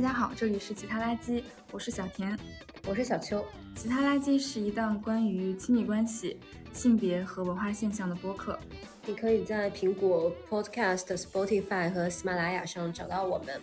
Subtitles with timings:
[0.00, 2.38] 家好，这里是其他垃圾，我是小田，
[2.86, 3.44] 我是小邱。
[3.76, 6.38] 其他垃圾是一档关于亲密关系、
[6.72, 8.58] 性别和文化现象的播客。
[9.04, 13.60] 你可以在苹果 Podcast、Spotify 和喜马拉雅上找到我们。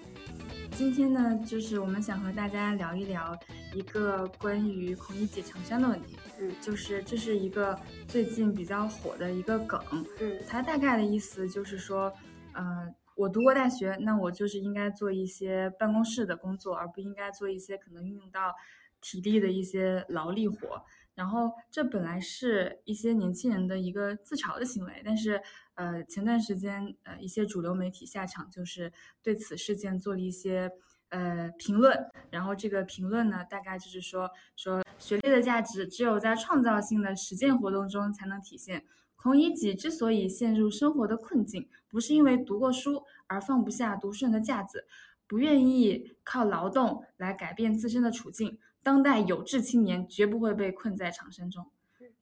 [0.74, 3.36] 今天呢，就是我们想和大家聊一聊
[3.74, 6.18] 一个关于孔乙己长衫的问题。
[6.40, 7.76] 嗯，就是这是一个
[8.08, 9.82] 最近比较火的一个梗。
[10.20, 12.14] 嗯，它大概的意思就是说，
[12.54, 12.94] 呃。
[13.18, 18.54] 我读过大学，那我就是应该做一些办公室的工作，而不应该做一些可能运用到
[19.02, 20.84] 体力的一些劳力活。
[21.16, 25.42] 然后这本来是一些年轻人的一个自嘲的行为，但是
[25.74, 30.72] 呃，前段时间呃一些主流媒体下场就是对此事件做了一些
[31.10, 31.98] 呃评论。
[32.30, 38.86] 然后这个评论呢，大概就是说说学历的价值只有在创造性的实践活动中才能体现。
[39.28, 44.86] 孔乙己之所以陷入生活的困境，不是因为读过书而放不下读书人的架子，
[45.28, 48.58] 不愿意靠劳动来改变自身的处境。
[48.82, 51.70] 当代有志青年绝不会被困在长生中，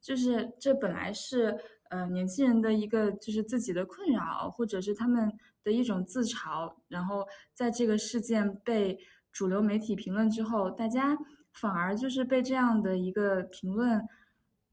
[0.01, 1.55] 就是这本来是
[1.89, 5.31] 呃年轻人的一个就是自己的困扰，或者是他们
[5.63, 6.73] 的一种自嘲。
[6.87, 8.97] 然后在这个事件被
[9.31, 11.15] 主流媒体评论之后，大家
[11.51, 14.01] 反而就是被这样的一个评论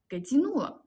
[0.08, 0.81] 给激怒了。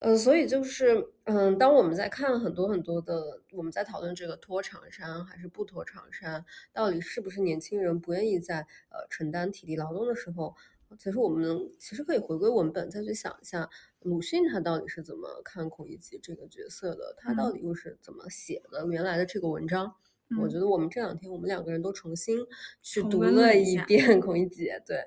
[0.00, 8.58] 呃，所以就是，嗯，当我们在看很多很多的，我们在讨论这个脱长衫还是不脱长衫，到底是不是年轻人不愿意在
[8.90, 10.54] 呃承担体力劳动的时候，
[10.96, 13.68] 其实我们其实可以回归文本，再去想一下
[14.02, 19.92] 鲁迅他到底是怎么看孔乙己这个角色的，他到底又是怎么写的原来的这个文章？
[20.40, 22.38] 我觉得我们这两天我们两个人都重新
[22.82, 25.02] 去读了一遍 孔乙己，对，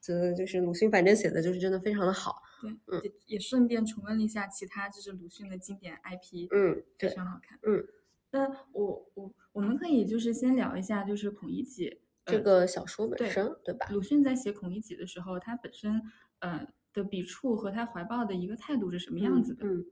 [0.00, 2.42] 觉得就是鲁迅反正写的就是真的非常的好。
[2.86, 7.86] 对，也也顺便重温了一下其他就是鲁迅的经典 IP，嗯，非常好看，嗯。
[8.32, 13.86] 那我我我们可以就是先聊一下就是孔乙己这个小说本身，对吧？
[13.90, 16.02] 鲁迅在写孔乙己的时候，他本身
[16.40, 19.64] 呃的笔触和他怀抱的一个态度是什么样子的？
[19.66, 19.86] 嗯，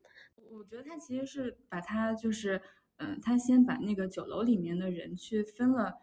[0.51, 2.61] 我觉得他其实是把他就是
[2.97, 6.03] 嗯，他先把那个酒楼里面的人去分了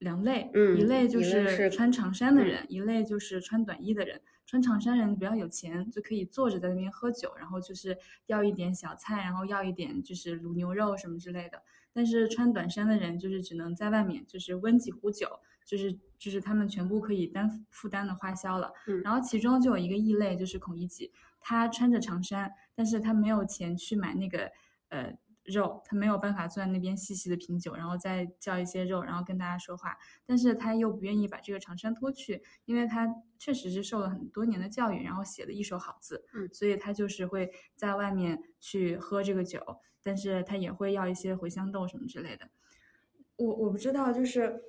[0.00, 4.20] 两类，嗯，一类就是穿长衫的人，一类就是穿短衣的人。
[4.46, 7.96] 穿长衫人比较有钱，就可以坐着在那边喝酒，然后就是
[8.26, 11.62] 要一点小菜，然后要一点就是卤牛肉什么之类的。
[11.92, 15.28] 但是穿短衫的人就是只能在外面，就是温几壶酒，
[15.64, 18.72] 就是就是他们全部可以担负担的花销了。
[18.86, 21.10] 嗯，然后其中就有一个异类，就是孔乙己，
[21.40, 24.50] 他穿着长衫，但是他没有钱去买那个
[24.88, 25.16] 呃。
[25.44, 29.96] 肉，他没有办法坐在那边细细的品酒，然后再叫一些肉，然后跟大家说话。
[30.24, 33.06] 但是他又不愿意把这个长衫脱去，因为他
[33.38, 39.60] 确实是受了很多年的教育，然后写的一手好字，嗯，所以他就是会在外面去喝这个酒，
[40.02, 42.48] 但是他也会要一些茴香豆什么之类的。
[43.36, 44.62] 我我不知道，就是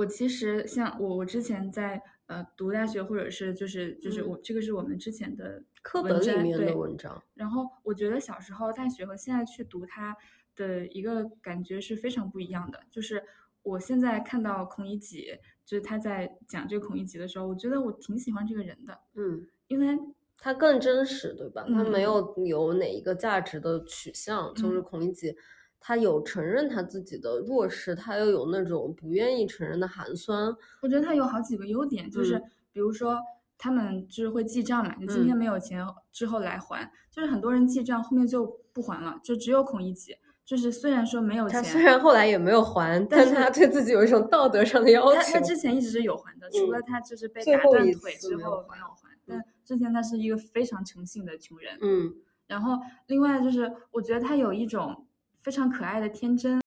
[0.00, 2.02] 我其实像我我之前在。
[2.30, 7.20] 呃，读大学或者是就是就是我这个是我们之前的课本里面的文章。
[7.34, 10.16] 然后我觉得小时候大学和现在去读它
[10.54, 12.78] 的一个感觉是非常不一样的。
[12.88, 13.20] 就是
[13.62, 15.26] 我现在看到孔乙己，
[15.66, 18.96] 就是他在讲这个孔乙己的时候，我觉得我挺喜欢这个人的。
[19.16, 19.98] 嗯，因为
[20.38, 21.64] 他更真实，对吧？
[21.66, 25.34] 他没有有哪一个价值的取向，就是孔乙己。
[25.82, 30.54] 他有承认他自己的弱势，他又有那种不愿意承认的寒酸。
[30.82, 32.38] 我觉得他有好几个优点，就是
[32.70, 33.18] 比如说
[33.56, 35.82] 他们就是会记账嘛，就今天没有钱
[36.12, 40.14] 之后来还，就是很多人记账后面就不还了，就只有孔乙己，
[40.44, 45.14] 就是虽然说没有钱，他虽然后来也没有还，但是他对自己有一种道德上的要求。
[45.14, 51.78] 他他之前一直是有还的，除了他就是被打断腿之后没有还，但之前他是一个非常诚信的穷人。
[51.80, 52.14] 嗯，
[52.46, 55.06] 然后另外就是我觉得他有一种。
[55.42, 56.60] 非常可爱的天真。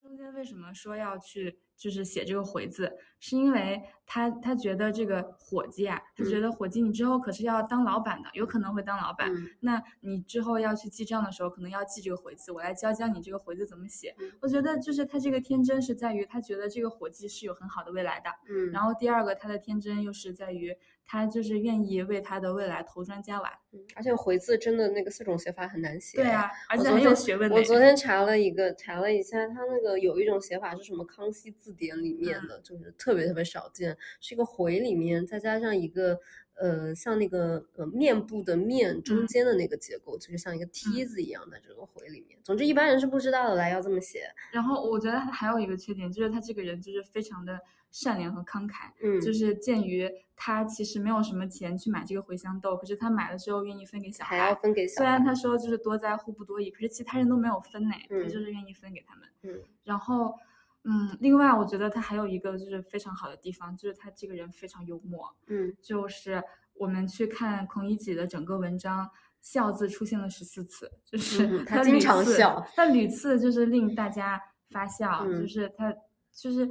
[0.00, 2.92] 中间为什么说要去就是写这个回字？
[3.20, 9.28] 是因为他他觉得这个伙计啊，他觉得伙计你之后可是要当老板的，有可能会当老板。
[9.60, 12.52] 那你之后要去记账的时候，可能要记这个回字。
[12.52, 14.14] 我来教教你这个回字怎么写。
[14.40, 18.30] 我觉得就是他这个天真是在于他觉得这个伙计是有很好的未来的。
[18.48, 18.70] 嗯。
[18.70, 20.76] 然后第二个他的天真又是在于。
[21.10, 27.50] 他就是愿意为他的未来投砖加瓦，嗯，而且回字真的那个四种写法很难写，对啊，而且很有学问。
[27.50, 31.02] 我昨天查了一个，查了一下，他那个有一种写法是什么？
[31.06, 36.18] 康熙字典里面的，就是特别特别少见，是一个回里面再加上一个
[36.54, 42.38] 呃，像那个呃面部的面中间的那个结构，就是像一个梯子一样的这个回里面。
[42.42, 44.24] 总之一般人是不知道的，来要这么写。
[44.52, 47.60] 然后我觉得他还有一个缺点，就是他这个人就是非常的。
[47.90, 48.90] 善良和慷慨。
[49.00, 50.06] 嗯，就是鉴于
[50.36, 54.54] 他其实没有什么钱去买这个茴香豆，可是他买了之后愿意分给小还要孩。
[54.56, 55.06] 分给小孩。
[55.06, 59.26] 虽然他说就是多灾户不多益，可是其他人都没有分呢，他嗯就是愿意分给他们。
[59.42, 60.34] 嗯然后，
[60.84, 65.36] 嗯，另外我觉得他还有一个就是非常好的地方，就是他这个人非常幽默。
[65.48, 66.42] 嗯就是
[66.74, 69.10] 我们去看孔乙己的整个文章，
[69.40, 74.40] 笑字出现了十四次，就是嗯他经常笑，他屡次就是令大家
[74.70, 75.92] 发笑，就嗯是他
[76.32, 76.66] 就是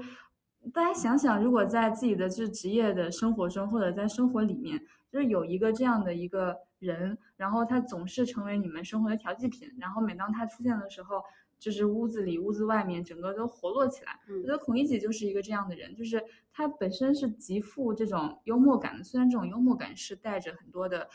[0.73, 4.81] 大家想想，如果在自己的就是职业的生活中，或者在生活里面，
[5.11, 11.21] 就是有一个这样的一个人，然后他总是成为你们生活的调剂品，然后每当他出现的时候。
[11.59, 14.19] 就是屋子里、屋子外面，整个都活络起来。
[14.27, 21.09] 我嗯觉得孔乙己就是一个这样的人，就是他本身是极富这种幽默感的，虽然这种幽默感是带着很多的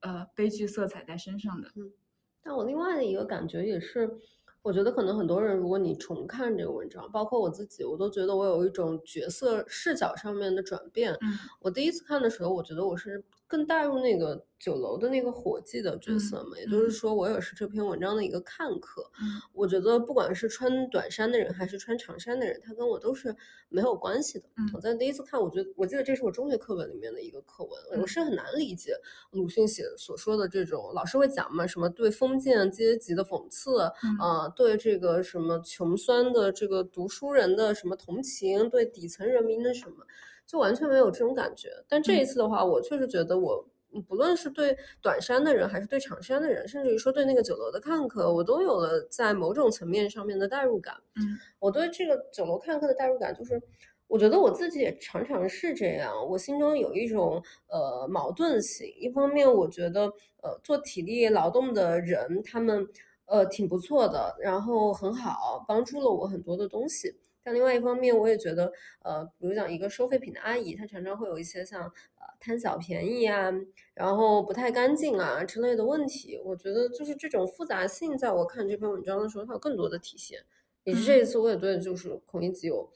[0.00, 1.68] 呃悲剧色彩在身上的。
[1.76, 1.92] 嗯
[2.44, 4.18] 但我另外的一个感觉也是，
[4.62, 11.12] 我觉得可能很多人，如果你重看这个文章，包括我自己，我都觉得我有一种角色视角上面的转变。
[11.20, 13.22] 嗯我第一次看的时候，我觉得我是
[13.52, 19.02] 更带入那个酒楼的那个伙计的角色嘛，也就是嗯说，我也是这篇文章的一个看客。
[19.20, 23.36] 嗯我觉得不管是穿短衫的人还是穿长衫的人，他跟我都是
[23.68, 24.46] 没有关系的。
[24.56, 28.96] 嗯我在第一次看，我觉得我记得这是我中学课本里面的一个课文，我嗯是很难理解
[29.32, 40.06] 鲁迅写所说的这种，老师会讲嘛，什么对封建阶级的讽刺，啊呃，对这个什么穷酸的这个读书人的什么同情，对底层人民的什么，
[40.52, 41.70] 就完全没有这种感觉。
[41.88, 43.64] 但这一嗯次的话，我确实觉得我。
[43.94, 50.96] 嗯不论是对短衫的人，还是对长衫的人，甚至于说对那个酒楼的看客，我都有了在某种层面上面的代入感。
[51.16, 53.60] 嗯我对这个酒楼看客的代入感，就是
[54.08, 58.90] 我觉得我自己也常常是这样，我心中有一种呃矛盾性。
[58.98, 60.04] 一方面，我觉得
[60.42, 62.88] 呃做体力劳动的人，他们
[63.26, 67.14] 呃挺不错的，然后很好，帮助了我很多的东西。
[67.42, 68.72] 但另外一方面，我也觉得，
[69.02, 73.52] 呃，比如讲一个收废品的阿姨，她常常会有一些像呃贪小便宜啊，
[73.94, 76.40] 然后不太干净啊之类的问题。
[76.44, 80.44] 我觉得就是这种复杂性，在我看这篇文章的时候，它有更多的体现。
[80.84, 82.90] 也是这一次，我也对就是孔乙己有，嗯，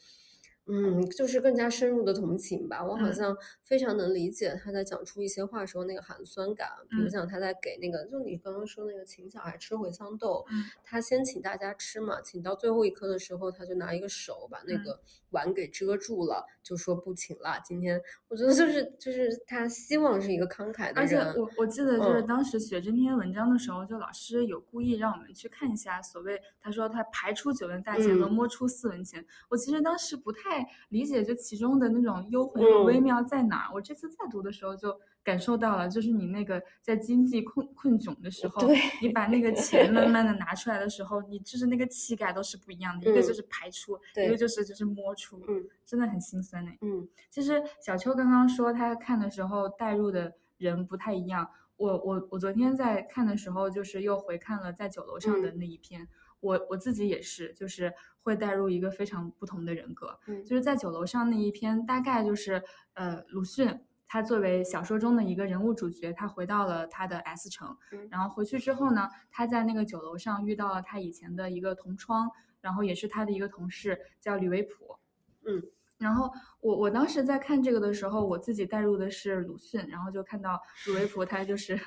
[1.17, 2.85] 就是更加深入的同情吧。
[2.85, 6.69] 我好嗯像非常能理解他在讲出一些话时候那个寒酸感。
[6.91, 17.61] 比如嗯讲他在给那个，就你刚刚说那个请小孩吃茴香豆，嗯他先请大家吃嘛，请到最后一颗的时候，他就拿一个手把那嗯个碗给遮住了，就说不请了。
[17.65, 21.35] 今天我觉得就是就是他希望是一个慷慨的而且人。
[21.37, 29.25] 我我记得就是嗯当时写这篇文章的时候，就老师有故意让我们去看一下所谓他说他排出九文大钱和嗯摸出四文钱。
[29.49, 30.56] 我其实当时不太
[30.91, 33.75] 理解这其中的那种幽魂和微嗯妙在哪儿。
[33.75, 38.69] 我这次再读的时候就感受到了，就是你那个在经济困困窘的时候，
[39.03, 46.71] 你把那个钱慢慢的拿出来的时候，你就是那个气概都是不一样的，一个就嗯是排出，一个就是就是摸出，嗯真的很心酸呢。
[46.81, 51.49] 嗯其实小秋刚刚说他看的时候带入的人不太一样。
[51.77, 56.09] 我我我昨天在看的时候，就是又回看了在酒楼上的嗯那一篇。
[56.41, 57.93] 我我自己也是，就是
[58.23, 60.19] 会带入一个非常不同的人格。
[60.27, 62.63] 嗯就是在酒楼上那一篇，大概就是
[62.95, 63.81] 呃鲁迅。
[64.09, 72.31] 他作为小说中的一个人物主角，他回到了他的 S 城，嗯然后回去之后呢，他在那个酒楼上遇到了他以前的一个同窗，
[72.61, 74.97] 然后也是他的一个同事，叫吕维普。
[75.45, 75.61] 嗯
[75.99, 81.79] 然后我我当时在看这个的时候，我自己带入的是鲁迅，然后就看到鲁维普 他就是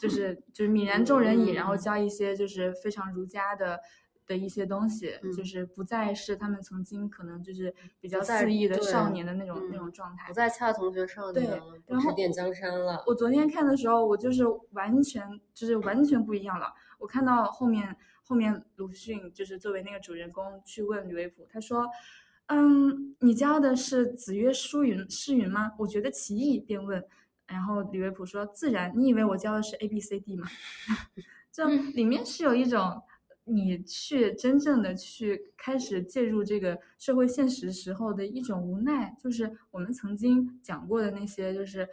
[0.00, 3.80] 就 是就是泯然众人矣，然后嗯教一些就是非常儒家的
[4.26, 10.34] 的一些东西，就嗯是不再是他们曾经可能就是比较再肆意的少年的那种那嗯种状态不。
[10.34, 13.02] 再恰同学少对年了，不然后指点江山了。
[13.06, 16.72] 我昨天看的时候，我就是完全就是完全不一样了。
[16.98, 21.86] 我看到后面后面鲁迅就是作为那个主人公去问吕维普，他说
[22.46, 27.04] ：“嗯，你教的是子曰书云诗云吗？”我觉得奇异，便问。
[27.46, 30.48] 然后李维普说：“自然，你以为我教的是 A B C D 吗？”
[31.52, 33.02] 就里面是有一种
[33.44, 41.88] 你去真正的去开始介入这个社会现实时候的一种无奈，就是我们曾经讲过的那些，就是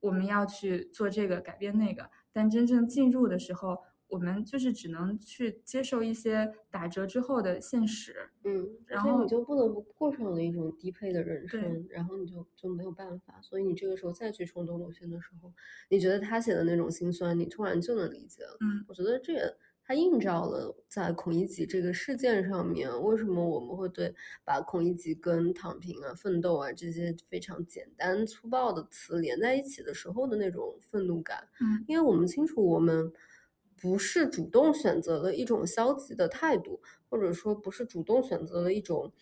[0.00, 8.28] 我们要去做这个改变那个，但真正进入的时候，我们就是只能去接受一些打折之后的现实。
[8.44, 15.52] 嗯，然后你就不得不过上了一种低配的人生，然后你就就没有办法，所以你这个时候再去冲动鲁迅的时候，
[15.88, 18.56] 你觉得他写的那种心酸，你突然就能理解了。
[18.60, 19.42] 嗯我觉得这也
[19.88, 24.12] 它映照了在孔乙己这个事件上面，为什么我们会对
[24.44, 33.12] 把孔乙己跟躺平啊、奋斗啊这些非常简单粗暴的词连在一起的时候的那种愤怒感，嗯因为我们清楚我们
[33.76, 39.12] 不是主动选择了一种消极的态度，或者说不是主动选择了一种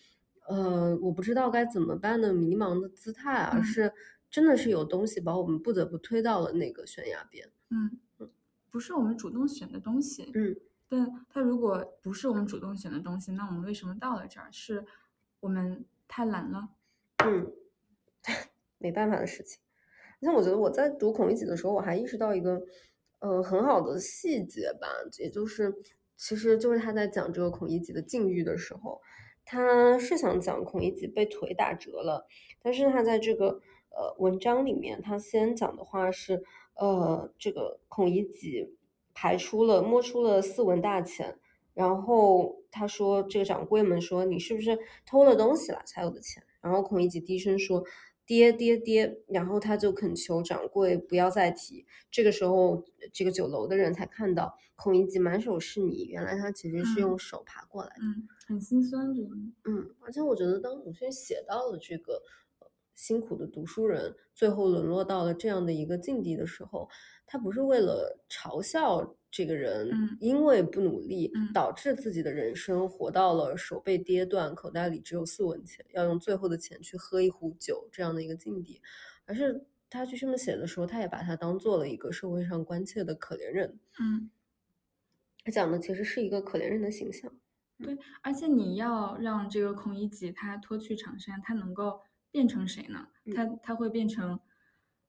[0.49, 3.93] 呃，我不知道该怎么办的迷茫的姿态，而嗯是
[4.31, 7.51] 真的是有东西把我们不得不推到了那个悬崖边。
[7.71, 7.99] 嗯，
[8.71, 10.31] 不是我们主动选的东西。
[10.35, 10.57] 嗯
[10.87, 14.49] 但它如果不是我们主动选的东西，那我们为什么到了这儿？
[14.53, 14.85] 是
[15.41, 16.69] 我们太懒了？
[17.25, 17.53] 嗯，
[18.79, 19.61] 没办法的事情。
[20.21, 22.63] 像我觉得我在读《孔乙己》的时候，我还意识到一个
[23.21, 25.75] 呃很好的细节吧，也就是
[26.17, 29.01] 其实就是他在讲这个孔乙己的境遇的时候，
[29.45, 32.27] 他是想讲孔乙己被腿打折了，
[32.63, 36.43] 但是他在这个呃文章里面，他先讲的话是
[36.75, 38.77] 呃这个孔乙己
[39.13, 41.39] 排出了摸出了四文大钱。
[41.75, 47.83] 然后他说：“这个掌柜们说你是不是偷了东西了才有的钱？”然后孔乙己低声说
[48.27, 51.85] ：“爹爹爹！”然后他就恳求掌柜不要再提。
[52.11, 58.03] 这个时候，这个酒楼的人才看到孔乙己满手是泥，原来他其实是用手爬过来的。
[58.03, 59.07] 嗯，很心酸。
[59.65, 62.21] 嗯，而且我觉得，当鲁迅写到了这个呃
[62.95, 66.89] 辛苦的读书人最后沦落到了这样的一个境地的时候，
[67.27, 78.81] 他不是为了嘲笑这个人嗯因为不努力嗯导致自己的人生活到了手被跌断、口袋里只有四文钱，要用最后的钱去喝一壶酒这样的一个境地，
[79.27, 83.79] 而是他去这么写的时候，他也把他当做了一个社会上关切的可怜人。
[84.01, 84.31] 嗯，
[85.45, 87.33] 他讲的其实是一个可怜人的形象。
[87.83, 92.01] 对而且你要让这个孔乙己他脱去长衫，他能够
[92.35, 93.07] 变成谁呢？
[93.33, 94.41] 他他会变成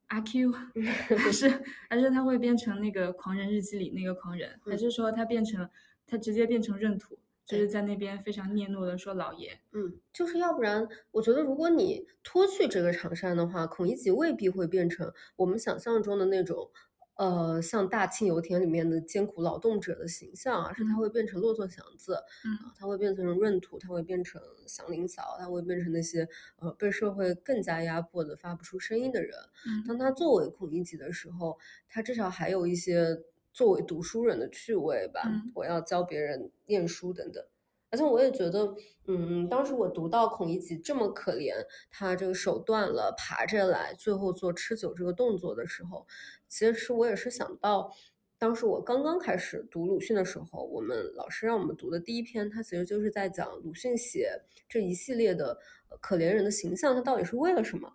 [0.10, 0.52] 阿 Q，
[1.18, 1.50] 还是
[1.90, 5.68] 还是他会变成那个《狂人日记》里那个狂人，还是说他变成
[6.06, 9.60] 他直接变成闰土，就是在那边非常嗫嚅的说老爷？
[9.72, 16.70] 嗯，就是要不然，我觉得如果你脱去这个长衫的话，孔乙己未必会变成我们想象中的那种，
[17.16, 26.28] 呃，像大庆油田里面的艰苦劳动者的形象，而是他嗯会变成骆驼祥子，嗯啊，他会变成闰土，他会变成祥林嫂，他会变成那些
[26.60, 29.32] 呃被社会更加压迫的发不出声音的人。
[29.66, 31.58] 嗯当他作为孔乙己的时候，
[31.88, 35.22] 他至少还有一些作为读书人的趣味吧。
[35.26, 37.42] 嗯我要教别人念书等等。
[37.90, 38.76] 而且我也觉得，
[39.08, 41.54] 嗯，当时我读到孔乙己这么可怜，
[41.90, 46.06] 他这个手断了，爬着来，最后做吃酒这个动作的时候，
[46.48, 47.92] 其实我也是想到，
[48.38, 55.58] 当时我刚刚开始读鲁迅的时候，我们老师让我们读的第一篇，他其实就是在讲鲁迅写这一系列的
[56.02, 57.94] 可怜人的形象，他到底是为了什么。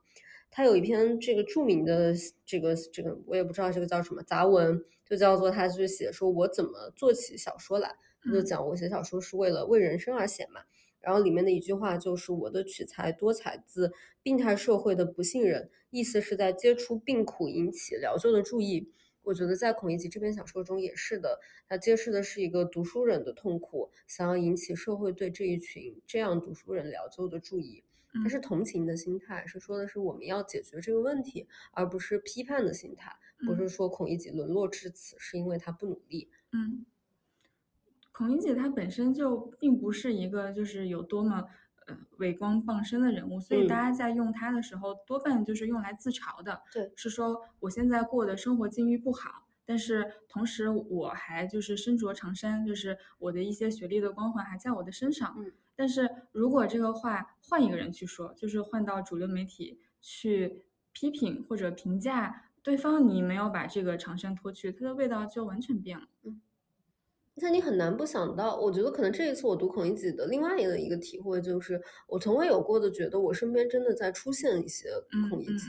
[0.53, 2.13] 他有一篇这个著名的
[2.45, 7.95] 这个这个我也不知道这个叫什么杂文，就叫做他去写说我怎么做起小说来，
[8.25, 10.63] 就嗯讲我写小说是为了为人生而写嘛。
[11.01, 18.93] 然后里面的一句话就是我的取材多采自病态社会的不信任，意思是在接触病苦引起疗救的注意。
[19.23, 27.85] 我觉得在孔乙己这篇小说中也是的，他揭示的是一个读书人的痛苦，想要引起社会对这一群这样读书人疗救的注意。
[28.13, 33.15] 它嗯是同情的心态，是说的是我们要解决这个问题，而不是批判的心态，
[33.47, 36.29] 不是说孔乙己沦落至此是因为他不努力。
[36.53, 36.85] 嗯，
[38.13, 41.45] 孔乙己他本身就并不是一个就是有多么
[41.87, 46.63] 呃伟光傍身的人物，所以大嗯家在用他的时候，多半就是用来自嘲的。
[46.73, 55.35] 对，是说我现在过的生活境遇不好，但是同时我还就是身着长衫，就是我的一些学历的光环还在我的身上。
[55.39, 66.07] 嗯，但是如果这个话换一个人去说，就是换到主流媒体去批评或者评价对方，你没有把这个长衫脱去，它的味道就完全变了。
[66.23, 66.31] 而
[67.41, 75.65] 且你很难不想到，我觉得可能这一次我读孔乙己的另外的一个体会就是，我从未有过的觉得我身边真的在出现一些嗯孔乙己。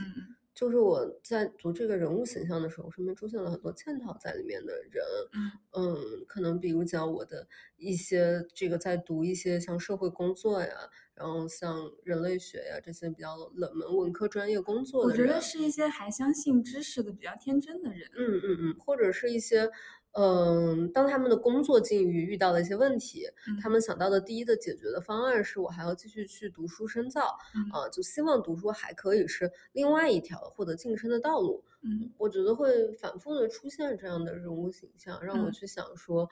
[0.54, 5.02] 就是我在读这个人物形象的时候，身边出现了很多嵌套在里面的人，
[5.32, 5.96] 嗯嗯，
[6.28, 7.48] 可能比如讲我的
[7.78, 10.68] 一些这个在读一些像社会工作呀，
[11.14, 18.10] 然后像人类学呀这些比较冷门文科专业工作的人，我觉得是一些还相信知识的比较天真的人。
[18.14, 19.70] 嗯嗯嗯，或者是一些，
[20.12, 23.26] 嗯，当他们的工作境遇遇到了一些问题，
[23.62, 23.72] 他嗯。
[23.72, 27.64] 们想到的第一的解决的方案是我还要继续去读书深造，嗯。
[27.72, 31.64] 啊，就希望读书还可以是另外一条获得晋升的道路。
[31.82, 32.12] 嗯。
[32.18, 35.52] 我觉得会反复的出现这样的人物形象，让我嗯。
[35.52, 36.28] 去想说，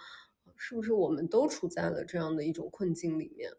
[0.56, 3.50] 是不是我们都处在了这样的一种困境里面？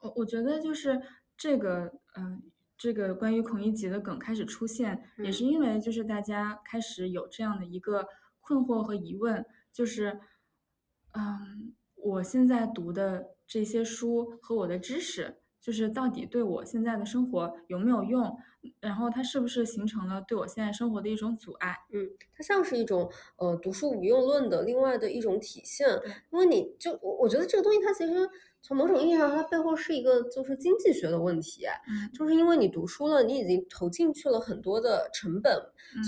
[0.00, 1.02] 我我觉得就是
[1.36, 2.42] 这个，嗯、
[2.78, 8.06] 这个关于孔乙己的梗开始出现，也是因为就是大家开始有这样的一个
[8.40, 9.44] 困惑和疑问，
[9.76, 10.18] 就是，
[11.12, 18.38] 嗯，我现在读的这些书和我的知识，就是到底对我现在的生活有没有用，
[18.78, 21.76] 然后它是不是形成了对我现在生活的一种阻碍？
[21.92, 25.88] 嗯，它像是一种呃读书无用论的另外的一种体现，
[26.30, 28.30] 因为你就我我觉得这个东西它其实。
[28.62, 35.56] 从某种意义上，它背后是一个就是经济学的问题，嗯，就是因为你读书了，你已经投进去了很多的成本，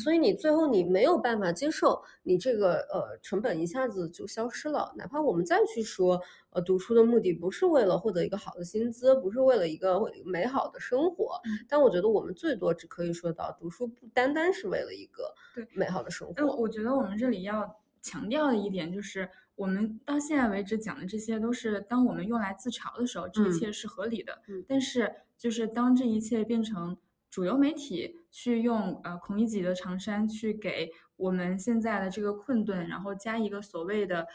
[0.03, 4.93] 所以你最后你没有办法接受你这个呃成本一下子就消失了。
[4.97, 6.21] 哪怕我们再去说，
[6.59, 16.35] 呃，读书的目的不是为了获得一个好的薪资，不是为了一个美好的生活，但我觉得我们最多只可以说到，读书不单单是为了一个对美好的生活。
[16.37, 19.29] 呃，我觉得我们这里要强调的一点就是。
[19.55, 24.41] 我们到现在为止讲的这些都是当我们用来自嘲的时候，这一切是合理的。
[24.47, 26.97] 嗯，但是就是当这一切变成
[27.29, 34.29] 主流媒体去用呃孔乙己的长衫去给我们现在的这个困顿，然后加一个所谓的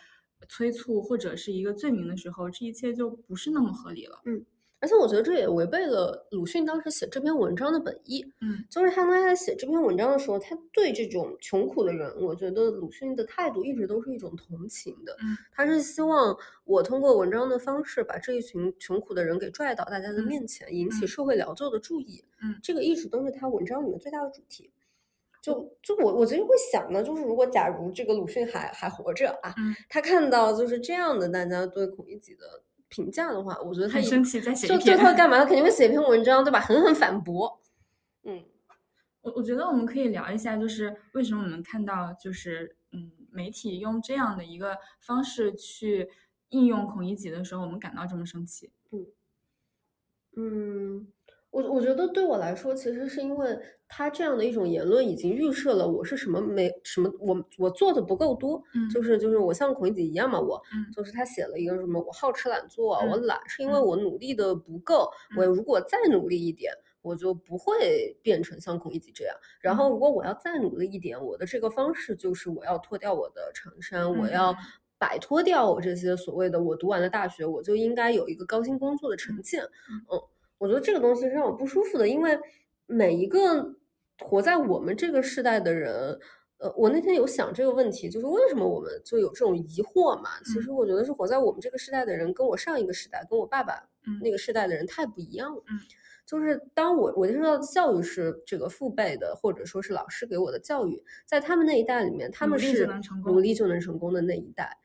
[0.50, 4.22] 催促或者是一个罪名的时候，这一切就不是那么合理了。
[4.26, 4.46] 嗯。
[4.80, 8.22] 而且我觉得这也违背了鲁迅当时写这篇文章的本意。
[8.42, 15.16] 嗯，就是他在写这篇文章的时候，他对这种穷苦的人，我觉得鲁迅的态度一直都是一种同情的。
[15.22, 22.22] 嗯，他是希望我通过文章的方式把这一群穷苦的人给拽到大家的面前，引起社会燎旧的注意。
[22.42, 24.70] 嗯，这个一直都是他文章里面最大的主题。
[25.44, 29.54] 就就我我最近会想呢，就是如果假如这个鲁迅还还活着啊，
[29.88, 32.64] 他看到就是这样的大家对孔乙己的。
[32.90, 35.40] 评价的话，我觉得他生气，再写就就他干嘛？
[35.40, 36.60] 他肯定会写一篇文章，对吧？
[36.60, 37.60] 狠狠反驳。
[38.22, 38.46] 嗯，
[39.24, 46.08] 我我觉得我们可以聊一下，就是为什么我们看到就是嗯，媒体用这样的一个方式去
[46.50, 48.72] 应用孔乙己的时候，我们感到这么生气。
[48.92, 49.08] 嗯
[50.36, 51.08] 嗯。
[51.54, 53.56] 我我觉得对我来说，其实是因为
[53.88, 60.60] 他这样的一种言论已经预设了我是什么没什么我我做的不够多，嗯，就是就是我像孔乙己一样嘛，我
[60.96, 65.08] 就是他写了一个什么我好吃懒做，我懒是因为我努力的不够，
[65.38, 69.36] 我如果再努力一点，我就不会变成像孔乙己这样。
[69.62, 74.56] 然后如果我要再努力一点，我的这个方式就是我要脱掉我的长衫，我要
[74.98, 80.20] 摆脱掉我这些所谓的我读完了大学，我就应该有一个高薪工作的成见，嗯。
[80.58, 82.40] 我觉得这个东西是让我不舒服的，因为
[82.86, 83.76] 每一个
[84.20, 86.18] 活在我们这个时代的人，
[86.60, 90.30] 呃，我那天有想这个问题，就是为什么我们就有这种疑惑嘛？
[90.46, 93.74] 其实我觉得是活在我们这个时代的人，跟我上一个时代，跟我爸爸
[94.22, 95.64] 那个时代的人太不一样了。
[95.68, 95.80] 嗯，
[96.26, 102.88] 就是当我我接受到的教育是这个父辈的，或者说是老师给我的教育，在他们那一代里面，他们是
[103.26, 104.78] 努力就能成功的那一代。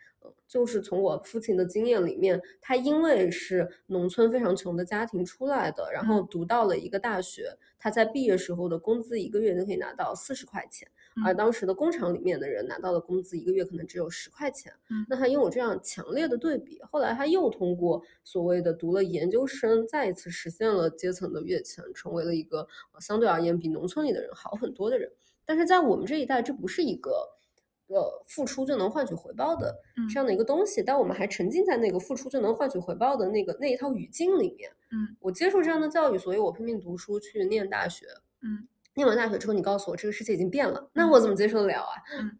[0.48, 10.88] 就是从我父亲的经验里面，他因为是农村非常穷的家庭出来的，然后读到了一个大学，他在毕业时候的工资一个月就可以拿到四十块钱，
[11.22, 14.72] 而当时的工厂里面的人拿到的工资一个月可能只有十块钱。
[15.06, 22.66] 那他拥有这样强烈的对比，后来他又通过所谓的读了研究生，再一次实现了阶层的跃迁，成为了一个
[23.00, 25.12] 相对而言比农村里的人好很多的人。
[25.44, 27.37] 但是在我们这一代，这不是一个。
[27.88, 29.74] 呃，付出就能换取回报的
[30.12, 34.70] 这样的一个东西，但我们还沉浸在那个付出就能换取回报的那个那一套语境里面。
[34.90, 38.06] 嗯，我接受这样的教育，所以我拼命读书去念大学。
[38.42, 41.94] 嗯，念完大学之后，你告诉我这个世界已经变了，那我怎么接受得了啊？
[42.18, 42.38] 嗯，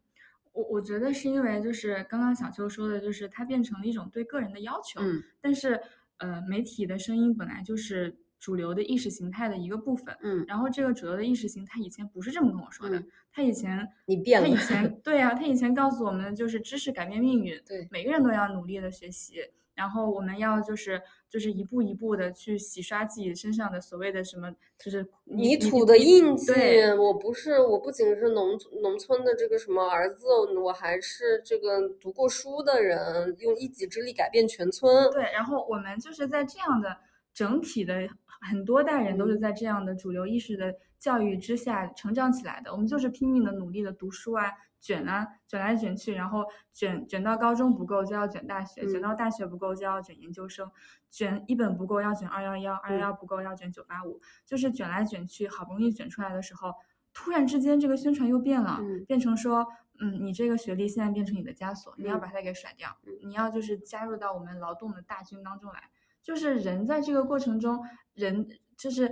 [0.53, 5.01] 我我觉得是因为就是刚刚小秋说的，就是它变成了一种对个人的要求。
[5.01, 5.81] 嗯，但是
[6.19, 8.17] 呃，媒体的声音本来就是。
[8.41, 19.41] 主流的意识形态的一个部分，嗯，然后这个主流的意识形态以前不是这么跟我说的，他以前你变了，他以前对啊，他以前告诉我们就是知识改变命运，对，每个人都要努力的学习，
[19.75, 26.47] 然后我们要就是就是一步一步的去洗刷自己身上的所谓的什么就是泥土的印记。
[26.47, 30.27] 对，我不是，我不仅是农农村的这个什么儿子，
[30.63, 35.11] 我还是这个读过书的人，用一己之力改变全村。
[35.11, 36.97] 对，然后我们就是在这样的
[37.35, 38.09] 整体的。
[38.41, 42.73] 很多代人都是在这样的主流意识的教育之下成长起来的。
[42.73, 50.71] 我们就是拼命的努力的读书啊，卷啊，卷来卷去，然后卷卷到高中不够就要卷大学，卷到大学不够就要卷研究生，
[51.11, 56.73] 卷一本不够要卷二幺幺，二幺幺不够要卷九八五，就是卷来卷去，好不容易卷出来的时候，
[57.13, 59.67] 突然之间这个宣传又变了，变成说，
[60.01, 65.91] 嗯，你这个学历现在变成你的枷锁，你要把它给甩掉，你要就是加入到我们劳动的大军当中来。
[66.29, 69.11] 就是人在这个过程中，人就是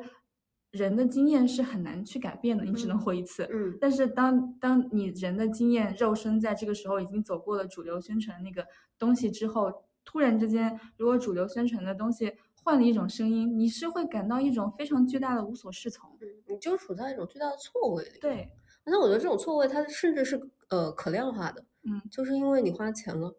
[0.70, 3.48] 人的经验是很难去改变的，你只能活一次。
[3.50, 8.66] 嗯，但是当当你人的经验肉身在这个时候已经走过了主流宣传那个
[8.98, 9.72] 东西之后，
[10.05, 16.11] 突然之间，如果主流宣传的东西换了一种声音，你是会感到一种非常巨大的无所适从。
[16.20, 18.18] 嗯，你就处在一种巨大的错位里。
[18.20, 18.46] 对，
[18.85, 21.64] 而且我觉得这种错位它甚至是呃可量化的。
[21.85, 23.35] 嗯，就是因为你花钱了。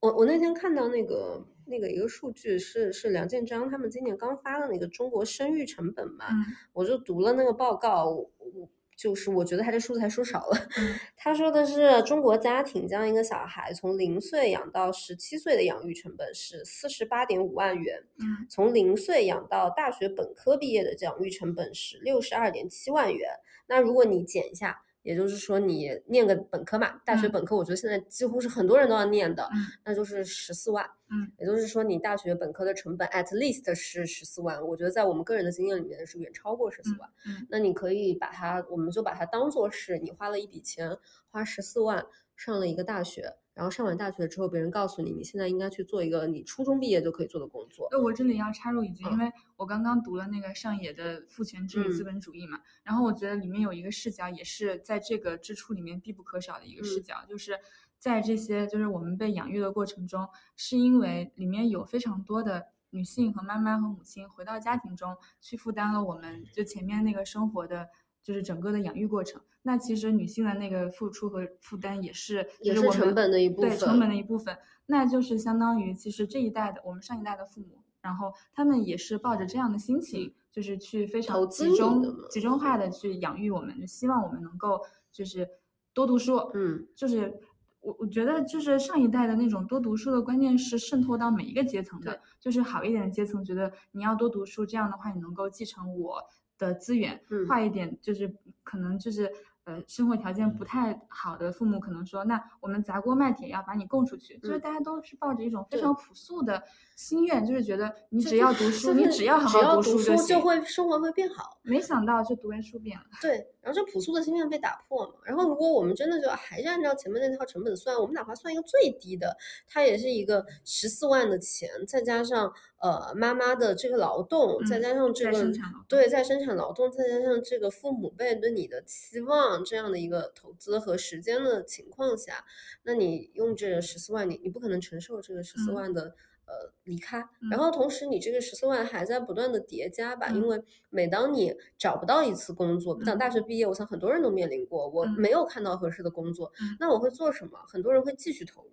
[0.00, 10.68] 我我那天看到那个那个一个数据是是梁建章他们今年刚发的那个中国生育成本嘛，嗯我就读了那个报告，我我就是我觉得他这数字还说少了。
[10.78, 23.30] 嗯 他说的是中国家庭将一个小孩从零岁养到十七岁的养育成本是四十八点五万元，嗯从零岁养到大学本科毕业的养育成本是六十二点七万元。
[23.66, 30.88] 那如果你减一下，也就是说你念个本科嘛，大学嗯本科我觉得现在几乎是很多人都要念的，嗯那就是十四万。
[31.10, 37.10] 嗯，也就是说你大学本科的成本 at least 是十四万，我觉得在我们个人的经验里面是远超过十四万。
[37.26, 40.96] 嗯那你可以把它，我们就把它当做是你花了一笔钱，
[41.30, 47.86] 花十四万上了一个大学，然后上完大学之后，别人告诉你，你现在应该去做一个你初中毕业就可以做的工作。
[47.90, 57.58] 那，我这里要插入一句，因嗯为我刚刚读了那个上野的《父权制与资嗯本主义》嘛，然后我觉得里面有一个视角，也是在这个支出里面必不可少的一个视嗯角，就是
[57.98, 67.88] 在这些就是我们被养育的过程中，是因为里面有非常多的女性和妈妈和母亲回到家庭中去负担了我们就前面那个生活的。
[68.24, 74.56] 就是整个的养育过程，那其实女性的那个付出和负担也是，也是我成本的一部分对成本的一部分。
[74.86, 85.48] 那就是相当于，其实这一代的我们上一代的父母，然后他们也是抱着这样的心情，就是去非常集中集中化的去养育我们，就希望我们能够就是
[85.94, 87.40] 多读书，嗯，就是。
[87.82, 96.22] 我我觉得就是上一代的那种多读书的观念是渗透到每一个阶层的，就是好一点的阶层觉得你要多读书，这样的话你能够继承我
[96.56, 99.28] 的资源，嗯坏一点就是可能就是
[99.64, 104.60] 呃生活条件不太好的父母可能说，那我们砸锅卖铁要把你供出去，就是嗯。
[104.60, 106.62] 大家都是抱着一种非常朴素的
[106.96, 110.40] 心愿，就是觉得你只要读书，你只要好好读书就行。
[110.40, 111.58] 会生活会变好。
[111.62, 115.14] 没想到就读完书变了，对，然后这朴素的心愿被打破嘛。
[115.24, 125.52] 然后如果我们真的就还是按照前面那套成本算，我们哪怕算一个最低的，它也是一个十四万的钱，再加上呃妈妈的这个劳动，再嗯加上这个
[125.88, 132.44] 对在生产劳动，再加上这个父母辈对你的期望这样的一个投资和时间的情况下，
[132.82, 136.14] 那你用这十四万，你你不可能承受这个十四嗯万的。
[136.46, 137.50] 呃，离开，嗯。
[137.50, 140.48] 然后同时你这个十四万还在不断的叠加吧，因嗯。
[140.48, 145.12] 为每当你找不到一次工作，不讲大学毕业，我想很多人都面临过，我嗯。
[145.12, 146.76] 没有看到合适的工作，嗯。
[146.80, 147.58] 那我会做什么？
[147.66, 148.70] 很多人会继续投入，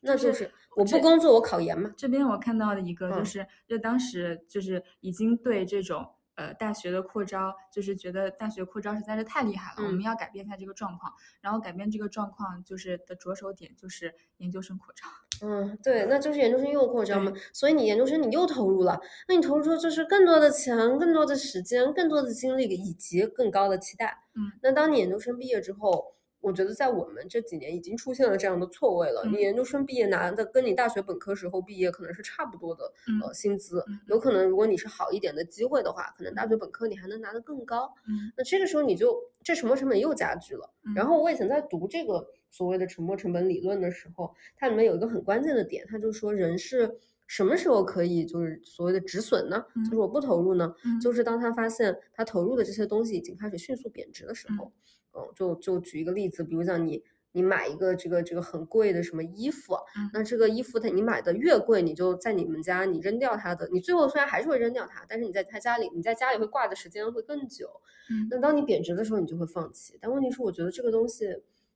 [0.00, 1.92] 那就就是是我不工作，我考研嘛。
[1.96, 3.24] 这边我看到的一个就嗯。
[3.24, 11.12] 是，就当时就是已经对这种呃大学的扩招，就是觉得大学扩招实在是太厉害了，我们嗯要改变一下这个状况。
[11.40, 15.04] 然后改变这个状况，就是的着手点就是研究生扩招。
[15.46, 24.24] 嗯，对，那就是研究生又扩招嘛，所以你研究生你又投入了，那你投入出就是更多的钱、更多的时间、更多的精力以及更高的期待。
[24.34, 26.15] 嗯，那当你研究生毕业之后，
[26.46, 29.24] 我觉得在我们这几年已经出现了这样的错位了。
[29.24, 32.84] 你嗯研究生毕业拿的跟你大学本科时候毕业可能是差不多的
[33.20, 37.92] 呃嗯薪资嗯，有可能如果你是好一点的机会的话，可能大学本科你还能拿得更高。
[38.06, 40.72] 嗯那这个时候你就这沉没成本又加剧了。
[40.94, 49.66] 然嗯后我以前在读这个所谓的沉没成本理论的时候，它里面有一个很关键的点，它就说人是什么时候可以就是所谓的止损呢？
[49.84, 54.72] 就是嗯我不投入呢，嗯就是当他发现他投入的这些东西已经开始迅速贬值的时嗯候。
[55.16, 57.02] 嗯，就就举一个例子，比如像你。
[57.32, 67.68] 你买一个这个这个很贵的什么衣服，嗯那这个衣服它你买的越贵，你就在你们家你扔掉它的，你最后虽然还是会扔掉它，但是你在他家里你在家里会挂的时间会更久。
[68.08, 69.98] 嗯那当你贬值的时候，你就会放弃。
[70.00, 71.26] 但问题是，我觉得这个东西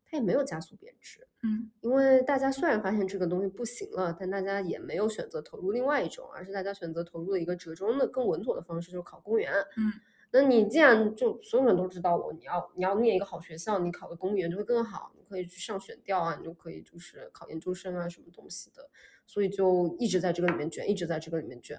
[0.07, 9.53] 它也没有加速贬值，嗯因为大家虽然发现这个东西不行了，但大家也没有选择投入另外一种，而是大家选择投入了一个折中的、更稳妥的方式，就是考公务员。
[9.77, 9.93] 嗯
[10.33, 18.89] 那你既然就所有人都知道我，你要你要念一个好学校，你考个公务员就会更好，你可以去上选调啊，你就可以就是考研究生啊什么东西的，
[19.27, 21.79] 所以就一直在这个里面卷，一直在这个里面卷，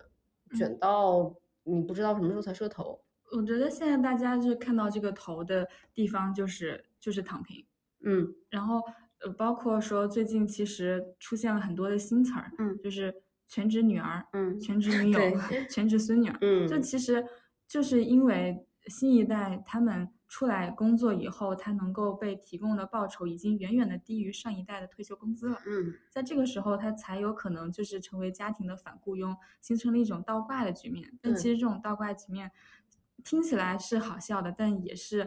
[0.58, 3.02] 卷嗯到你不知道什么时候才是个头。
[3.32, 7.66] 我觉得现在大家就是看到这个头的地方，就是就是躺平。
[8.04, 8.82] 嗯然后
[9.20, 15.20] 呃，包括说最近其实出现了很多的新词儿，嗯就是全职女儿、嗯全职女友、
[15.70, 16.38] 全职孙女儿。
[16.42, 17.24] 嗯就嗯其实
[17.72, 25.58] 就是因为新一代他们出来工作以后，他能够被提供的报酬已经远远的低于上一代的退休工资了。
[25.66, 31.18] 嗯在这个时候，他才有可能就是成为家庭的反雇佣，形成了一种倒挂的局面。
[31.22, 32.52] 但其实这种倒挂局面
[33.24, 35.26] 听起来是好笑的，但也是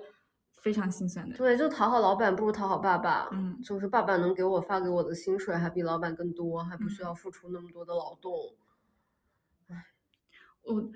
[0.53, 1.35] 非常心酸的。
[1.39, 3.31] 对，就讨好老板不如讨好爸爸。
[3.33, 8.33] 嗯就是爸爸能给我发给我的薪水还比老板更多，还不需嗯要付出那么多的劳动。
[10.67, 10.91] 我我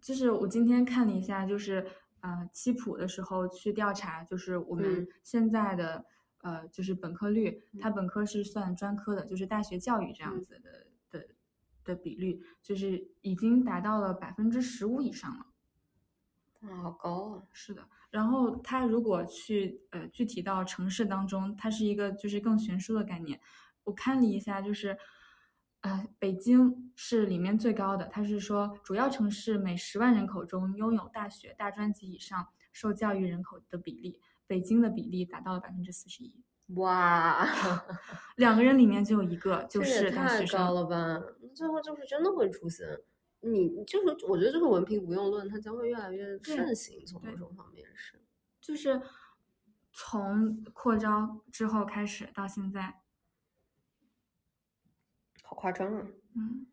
[0.00, 1.86] 就是我今天看了一下，就是
[2.20, 6.04] 呃七普的时候去调查，就是我们嗯现在的
[6.42, 11.26] 呃，就是本科率，它本科是算专科的，就是大学教育这样嗯子的的
[11.84, 15.46] 的比率，就是已经达到了百分之十五以上了。
[16.60, 17.42] 哇，好高啊！
[17.52, 23.40] 是的，然后它如果去呃具体到城市当中，它是一个就是更悬殊的概念。
[23.84, 24.98] 我看了一下，就是
[25.88, 37.46] 呃北京是里面最高的，它是说主要城市每十万人口中拥有大学大专及以上受教育人口的比例，北京的比例达到了百分之四十一，哇，
[38.36, 40.74] 两个人里面就有一个就是大太高学生。
[40.74, 41.22] 了吧！
[41.54, 42.86] 最后就是真的会出现，
[43.40, 48.20] 你就是我觉得这个文凭不用论，它将会越来越盛行，从某种方面是。
[48.60, 49.00] 就是
[49.92, 53.00] 从扩招之后开始到现在，
[55.48, 56.06] 好夸张啊！
[56.36, 56.66] 嗯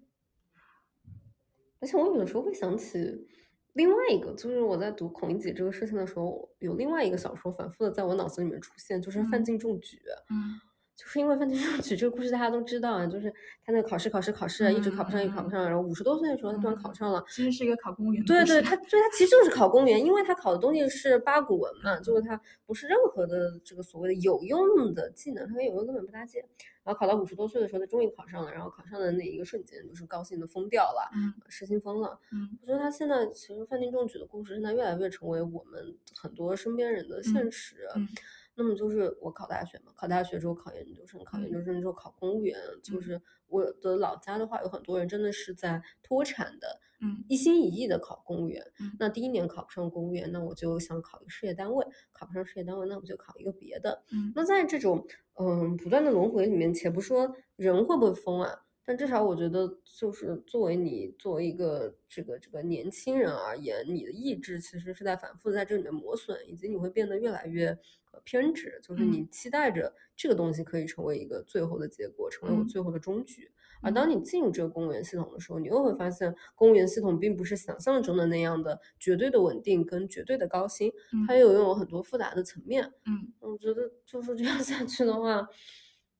[1.79, 3.25] 而且我有的时候会想起
[3.73, 9.99] 另外一个，就是我在读孔乙己这个事情的时候，有另外一个小说反复的在我脑子里面出现，就是范嗯进中举。
[10.29, 10.59] 嗯
[10.95, 13.29] 就是因为范进中举这个故事大家都知道啊，就是
[13.65, 17.23] 他那个考试考试考试啊，一直考不上，一直考不嗯上，然后五十多岁的时候他突然考嗯上了。
[17.29, 26.39] 其实是一个考公务员对对，他对他其实就是考公务员，因为他考的东西是八股文嘛，就是他不是任何的这个所谓的有用的技能，他跟有用根本不搭界。
[26.85, 32.17] 然后考到五十多岁的时候，他终于考上了，然后考上的那一个瞬间，就是高兴的疯掉了，嗯失心疯了。
[32.31, 37.75] 嗯我觉得他现在其实范进中举的故事，现在越来越成为我们很多身边人的现嗯实。
[37.95, 38.07] 嗯
[38.55, 48.63] 那么就是我考大学嘛，考大学之后考研究生，考研究生之后考公务员，就嗯是我的老家的话，有很多人真的是在脱产的，嗯一心一意的考公务员。
[48.79, 54.03] 嗯那第一年考不上公务员，那我就想考一个事业单位，考不上事业单位，那我就考一个别的。
[54.11, 55.05] 嗯那在这种
[55.37, 59.67] 嗯不断的轮回里面，且不说人会不会疯啊，但至少我觉得，
[59.99, 73.51] 就是作为你作为一个这个这个年轻人而言，你的意志其实是在反复地在这里面磨损，以及你会变得越来越呃偏执，就是你嗯期待着这个东西可以成为一个最后的结果，成为我嗯最后的终局。
[73.81, 80.91] 而嗯当你进入这个公务员系统的时候，你又会发现，公务员系统并不是想象中的那样的绝对的稳定跟绝对的高薪，
[81.27, 82.91] 它嗯又拥有很多复杂的层面。
[83.05, 85.47] 嗯我觉得就是这样下去的话，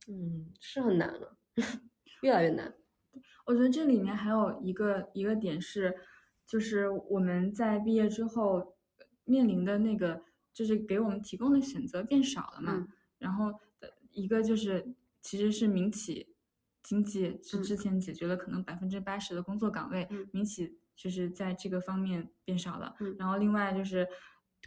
[0.08, 1.38] 嗯，是很难了，
[2.22, 2.74] 越来越难。
[3.46, 5.96] 我觉得这里面还有一个一个点是，
[6.46, 8.76] 就是我们在毕业之后
[9.24, 10.22] 面临的那个，
[10.56, 12.74] 就是给我们提供的选择变少了嘛。
[12.74, 12.88] 嗯
[13.20, 16.36] 然后的一个就是其实是民企
[16.82, 22.96] 经济之嗯之前解决了可能百分之八十的工作岗位，嗯民企就是在这个方面变少了。
[23.00, 24.08] 嗯然后另外就是。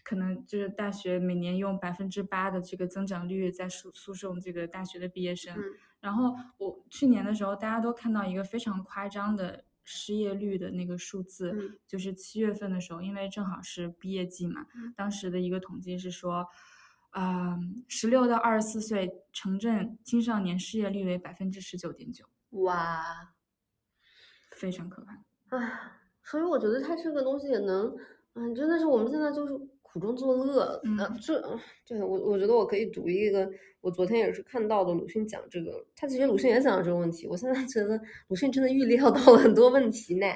[0.05, 5.63] 可能就是大学每年用百分之八的这个增长率在输输送这个大学的毕业生，嗯
[5.99, 11.79] 然后我去年的时候，大家都看到一个非常夸张的失业率的那个数字，嗯。
[11.87, 14.93] 就是七月份的时候，因为正好是毕业季嘛，嗯。
[14.95, 16.47] 当时的一个统计是说，
[17.11, 23.33] 啊、十六到二十四岁城镇青少年失业率为百分之十九点九，哇，
[24.53, 25.57] 非常可怕。
[25.57, 27.97] 啊，所以我觉得它这个东西也能，
[28.35, 29.55] 嗯，真的是我们现在就是
[29.93, 30.81] 苦中作乐。
[30.85, 31.41] 嗯呃，这
[31.87, 37.27] 对我我觉得我可以读一个，我昨天也是看到的鲁迅讲这个，他其实鲁迅也讲到这个问题。
[37.27, 40.27] 我现在觉得鲁迅真的预料到了很多问题呢。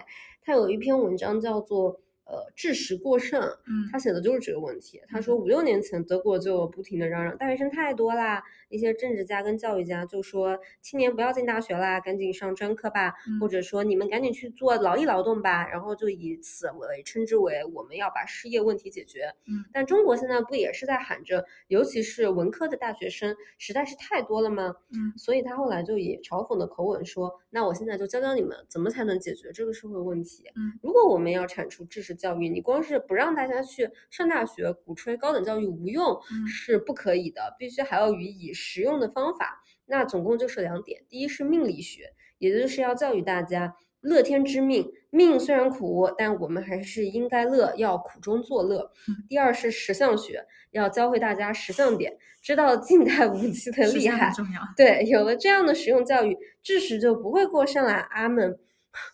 [0.43, 2.01] 他有一篇文章叫做。
[2.33, 4.99] 呃，治食过剩，嗯他写的就是这个问题。
[5.07, 19.27] 他说嗯五六年前，德国就不停的嚷嚷大学生太多啦，一些政治家跟教育家就说青年不要进大学啦，赶紧上专科吧，或嗯者说你们赶紧去做劳力劳动吧，然后就以此为称之为我们要把失业问题解决。
[19.47, 24.75] 嗯但中国现在不也是在喊着，尤其是文科的大学生实在是太多了吗？
[24.95, 30.45] 嗯所以他后来就以嘲讽的口吻说：“那我现在就教教你们怎么才能解决这个社会问题。
[30.57, 39.61] 嗯如果我们要铲除知识教育，你光是不让大家去上大学，鼓吹高等教育无用嗯是不可以的，必须还要予以实用的方法。
[39.87, 48.91] 那总共就是两点：第一是命理学，也就是要教育大家。”乐天知命，命虽然苦，但我们还是应该乐，要苦中作乐。
[49.07, 54.33] 嗯第二是实相学，要教会大家实相点，知道近代武器的厉害。
[54.77, 57.93] 对，有了这样的实用教育，知识就不会过上了。
[57.93, 58.59] 阿门。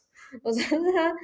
[0.43, 1.15] 我觉得他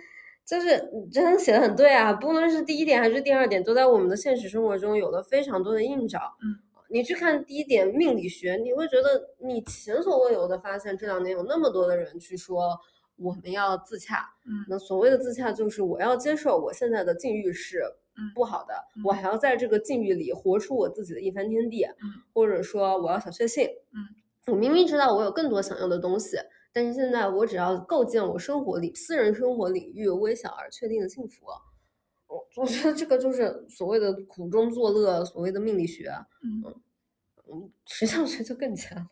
[0.45, 6.21] 就是真的写的很对啊，不论是第一点还是第二点，都在我们的现实生活中有了非常多的映照。
[6.43, 12.79] 嗯，你去看第一点命理学，你会觉得你前所未有的发现，这两年有那么多的人去说
[13.17, 14.19] 我们要自洽。
[14.47, 17.81] 嗯那所谓的自洽，就是我要接受我现在的境遇是
[18.17, 26.37] 嗯不好的，我嗯还要在这个境遇里活出我自己的一番天地，嗯或者说我要小确幸，嗯，我明明知道我有更多想要的东西，
[26.75, 31.47] 但是现在我只要构建我生活里私人生活领域微小而确定的幸福，
[32.27, 36.11] 我我觉得这个就是所谓的苦中作乐，所谓的命理学。
[36.43, 36.65] 嗯
[37.49, 39.07] 嗯，实际上这就更加了。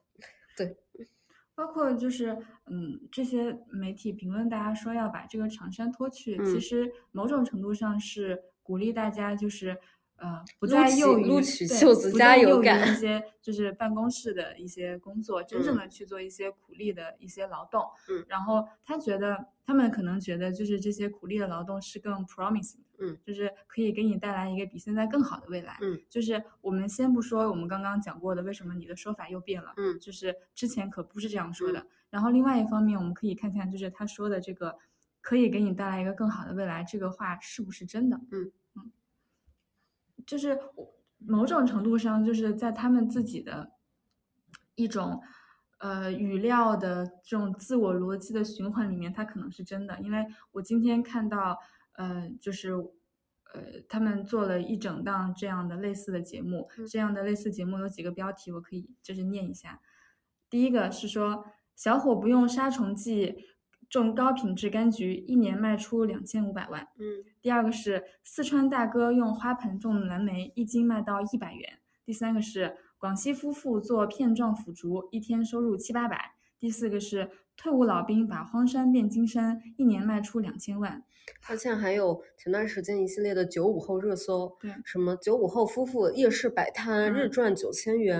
[0.56, 0.76] 对，
[1.54, 9.78] 包括就是嗯，这些媒体评论大家说要把这个长衫脱去，其嗯实某种程度上是鼓励大家就是。
[10.22, 17.82] 呃，不再囿于对袖子不再囿于加油干一些就是办公室的一些工作，真正嗯的去做一些苦力的一些劳动。
[18.08, 25.76] 嗯然后他觉得，他们可能觉得就是这些苦力的劳动是更 promising 的，嗯，就是可以给你带来一个比现在更好的未来。
[25.82, 29.72] 嗯，就是我们先不说我们刚刚讲过的，为什么你的说法又变了？
[29.76, 31.84] 嗯就是之前可不是这样说的。
[32.10, 34.76] 然后另外一方面，我们可以看看，就是他说的这个
[35.20, 38.16] 可以给你带来一个更好的未来，这个话是不是真的？
[38.30, 38.52] 嗯嗯，
[40.26, 40.58] 就是
[41.18, 43.72] 某种程度上，就是在他们自己的
[44.74, 45.20] 一种
[45.78, 49.98] 呃语料的这种自我逻辑的循环里面，它可能是真的。
[50.00, 51.58] 因为我今天看到
[51.94, 59.80] 呃，就是呃，他们做了一整档这样的类似的节目，嗯这样的类似节目有几个标题，我可以就是念一下。
[60.48, 61.44] 第一个是说，
[61.76, 63.36] 小伙不用杀虫剂
[63.92, 66.88] 种高品质柑橘，一年卖出两千五百万。
[66.98, 71.78] 嗯第二个是四川大哥用花盆种蓝莓，一斤卖到一百元。
[72.02, 76.32] 第三个是广西夫妇做片状腐竹，一天收入七八百。
[76.58, 81.04] 第四个是退伍老兵把荒山变金山，一年卖出两千万。
[81.40, 88.18] 他现在还有前段时间一系列的九五后热搜，对什么九五后夫妇夜市摆摊日嗯赚九千元，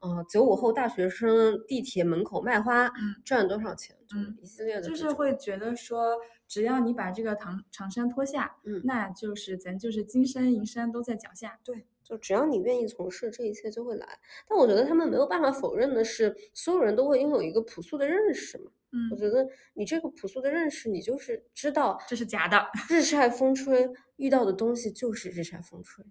[0.00, 3.94] 嗯啊，九五后大学生地铁门口卖花嗯赚多少钱？
[4.08, 6.16] 就是嗯一系列的就是会觉得说，
[6.48, 11.58] 只要你把这个长长衫脱下，嗯那就是咱就是金山银山都在脚下。
[11.62, 14.08] 对，就只要你愿意从事，这一切就会来。
[14.48, 18.70] 但我觉得他们没有办法否认的是，所有人都会拥有一个朴素的认识嘛。
[18.90, 22.66] 嗯我觉得你这个朴素的认识，你就是知道这是假的。
[22.88, 26.02] 日晒风吹遇到的东西就是日晒风吹，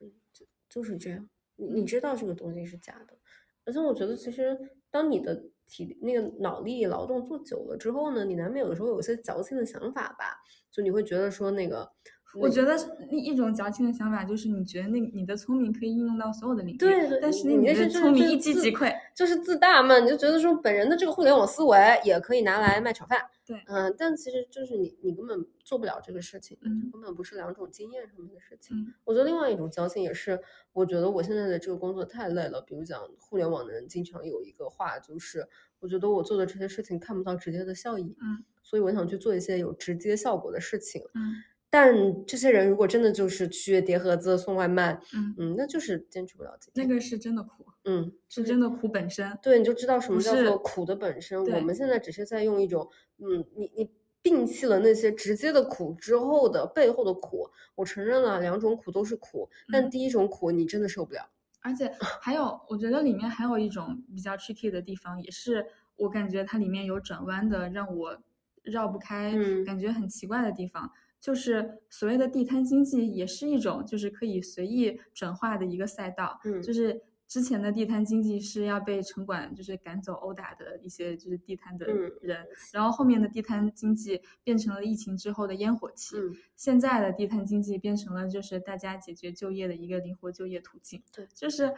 [0.00, 1.26] 嗯，就就是这样。
[1.54, 3.16] 你你知道这个东西是假的，
[3.64, 4.58] 而且我觉得其实
[4.90, 10.36] 当你的体力那个脑力劳动做久了之后呢，你难免有的时候有一些矫情的想法吧，
[10.70, 11.90] 就你会觉得说那个，
[12.38, 12.76] 我觉得
[13.10, 18.94] 另一一种矫情的想法，就是你觉得那你的聪明可以应用到所有的领域，对对，但是你那是就是就是聪明一击即溃。
[19.14, 26.58] 就是自大嘛，你就觉得说本人的这个互联网思维也可以拿来卖炒饭，对嗯，但其实就是你你根本做不了这个事情
[26.92, 28.76] 根本不是两种经验上面的事情。
[28.76, 30.38] 嗯我觉得另外一种矫情也是，
[30.72, 32.60] 我觉得我现在的这个工作太累了。
[32.60, 35.48] 比如讲互联网的人经常有一个话，就是
[35.80, 41.00] 我觉得我做的这些事情看不到直接的效益，嗯所以我想去做一些有直接效果的事情。
[41.14, 46.86] 嗯但这些人如果真的就是去叠盒子送外卖，嗯，嗯，那就是坚持不了几天。
[46.86, 49.36] 那个是真的苦，嗯，是真的苦本身。
[49.42, 51.44] 对，你就知道什么叫做苦的本身。
[51.44, 53.90] 我们现在只是在用一种，嗯，你你
[54.22, 57.48] 摒弃了那些直接的苦之后的背后的苦。
[57.74, 61.28] 我承认了，两种苦都是苦，但嗯第一种苦你真的受不了。
[61.60, 68.16] 而且 还有，我觉得里面还有一种比较 tricky 的地方，也是我感觉它里面有转弯的，让我
[68.62, 70.90] 绕不开，嗯感觉很奇怪的地方。
[71.20, 76.38] 就是所谓的地摊经济，也是一种就是可以随意转化的一个赛道。
[76.44, 91.02] 嗯就是之前的地摊经济是要被城管就是赶走殴打的一些就是地摊的嗯人，然后后面的地摊经济变成了疫情之后的烟火气，嗯现在的地摊经济变成了就是大家解决就业的一个灵活就业途径。
[91.12, 91.74] 对就是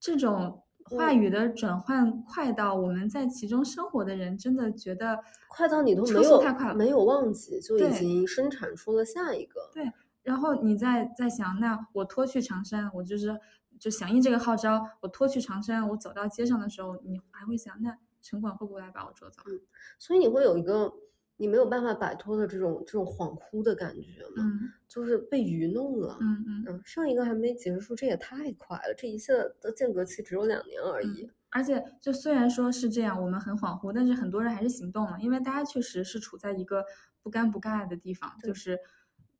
[0.00, 5.18] 这种话嗯语的转换快到我们在其中生活的人真的觉得
[5.48, 6.74] 快到你都车没有速太快了。
[6.74, 9.70] 没有忘记，就已经生产出了下一个。
[9.72, 9.90] 对，
[10.22, 13.38] 然后你再再想，那我脱去长衫，我就是
[13.78, 19.42] 就响应这个号召，我脱去长衫，我走到街上的时候，你还会想，那城管会不会来把我捉走？
[19.46, 19.60] 嗯
[19.98, 20.92] 所以你会有一个
[21.36, 26.16] 你没有办法摆脱的这种这种恍惚的感觉嘛，嗯就是被愚弄了。
[26.20, 31.24] 嗯嗯嗯，上一个还没结束，这也太快了，这一切的间隔期只有两年而已。
[31.24, 36.84] 嗯，而且就虽然说是这样，我们很恍惚，但是很多人还是行动了，因为大家确实是处在一个
[37.22, 38.78] 不尴不尬的地方，就是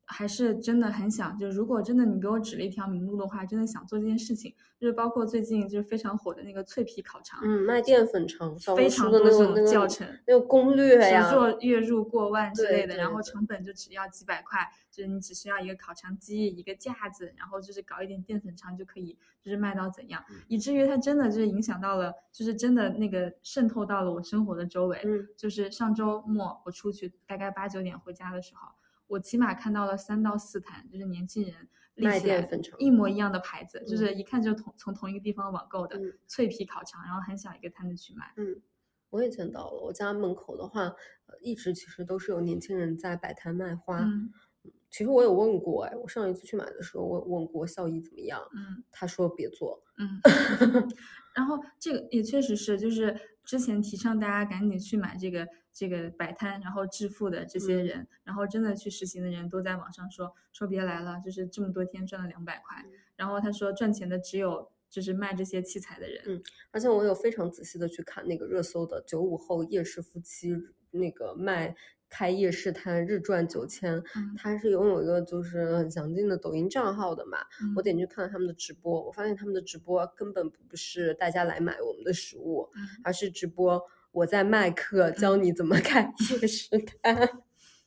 [0.09, 10.07] 还是真的很想，就如果真的你给我指了一条明路的话，真的想做这件事情，就是包括最近就是非常火的那个脆皮烤肠，嗯，卖淀粉肠，非常多这种那个教程。
[10.25, 25.01] 那个攻略呀只，做月入过万之类的，然后成本就只要几百块，就是你只需要一个烤肠机、一个架子，然后就是搞一点淀粉肠就可以，就是卖到怎样，嗯以至于它真的就是影响到了，就是真的那个渗透到了我生活的周围。
[25.03, 28.69] 嗯就是上周末我出去大概八九点回家的时候，
[29.07, 31.53] 我起码看到了三到四摊，就是年轻人
[31.95, 38.33] 立卖起来一模一样的牌子，就嗯是一看就同从同一个地方网购的、嗯脆皮烤肠，然后很小一个摊子去卖。
[38.37, 38.61] 嗯，
[39.09, 39.81] 我也见到了。
[39.81, 43.99] 我家门口的话，呃，一直其实都是有年轻人在摆摊卖花。
[44.01, 44.31] 嗯
[44.89, 49.83] 其其实我有问过，哎，我上一次去买的时候，我问过效益怎么样，嗯他说别做。
[49.97, 50.19] 嗯，
[51.35, 55.47] 然后这个也确实是，就是之前提倡大家赶紧去买这个
[55.77, 57.85] 这个摆摊，然后致富的这些嗯。
[57.85, 62.83] 人，然后真的去实行的人都在网上说说别来了，就是这么多天赚了两百块，
[63.15, 70.55] 然后他说赚钱的只有就是卖这些器材的人，嗯而且我有非常仔细的去看那个热搜的九五后夜市夫妻
[70.89, 71.75] 那个卖
[72.09, 74.33] 开夜市摊日赚九千，嗯。
[74.35, 77.37] 他是拥有一个就是很详尽的抖音账号的嘛，
[77.75, 82.87] 我嗯点进去看了他们的直播，我发现他们的直播根本不是大家来买我们的食物，嗯。
[83.03, 83.79] 而是直播
[84.17, 86.11] 我在卖课，教你怎么看
[86.41, 86.69] 夜 市
[87.03, 87.29] 摊。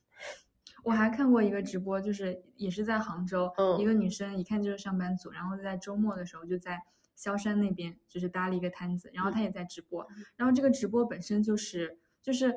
[0.85, 6.81] 我还看过一个直播，就是也是在杭州，一嗯个女生一看就是上班族，然后在周末的时候就在
[7.17, 10.07] 萧山那边就是搭了一个摊子，然后她也在直播，
[10.37, 12.55] 然后这个直播本身就是就是。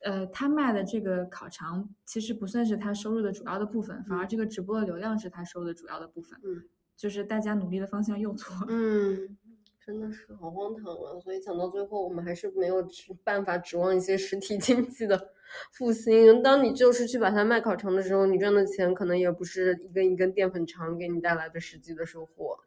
[0.00, 6.38] 呃，她卖的这个烤肠其实不算是她收入的主要的部分，反而嗯这个直播的流量是她收入的主要的部分。
[6.44, 8.66] 嗯，就是大家努力的方向又错了。
[8.68, 9.38] 嗯，
[9.86, 11.20] 真的是好荒唐啊！
[11.22, 15.30] 所以讲到最后，我们还是没有指办法指望一些实体经济的
[15.70, 16.42] 复兴。
[16.42, 22.58] 当你就是去把它卖烤肠的时候，你赚的钱可能也不是一根一根淀粉肠给你带来的实际的收获。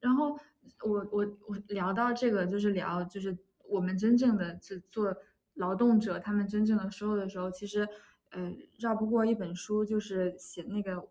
[0.00, 0.36] 然后
[0.84, 3.38] 我我我聊到这个，就是聊就是
[3.68, 5.16] 我们真正的是做
[5.54, 7.88] 劳动者，他们真正的收入的时候，其实
[8.30, 11.06] 呃绕不过一本书，就是写那个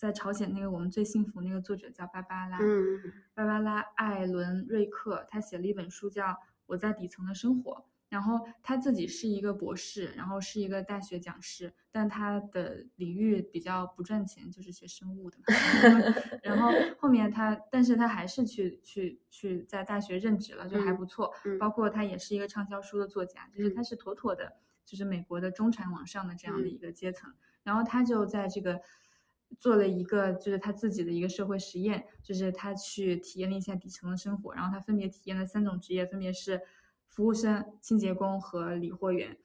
[0.00, 6.28] 在朝鲜那个我们最幸福那个作者叫芭芭拉，嗯芭芭拉·艾伦瑞克，他写了一本书叫
[6.64, 7.72] 《我在底层的生活》，
[8.08, 15.44] 然后他自己是一个博士，然后是一个大学讲师，但他的领域比较不赚钱，就是学生物的嘛。
[16.42, 21.30] 然后后面他，但是他还是去去去在大学任职了，就还嗯不错。
[21.44, 27.34] 嗯包括他也是一个畅销书的作家，就是他是妥妥的，就是美国的中产往上的这样的嗯一个阶层。
[27.62, 28.80] 然后他就在这个
[29.58, 36.60] 做了一个就是他自己的一个社会实验，就是他去体验了一下底层的生活，然后他分别体验了三种职业，分别是
[37.08, 39.36] 服务生、清洁工和理货员。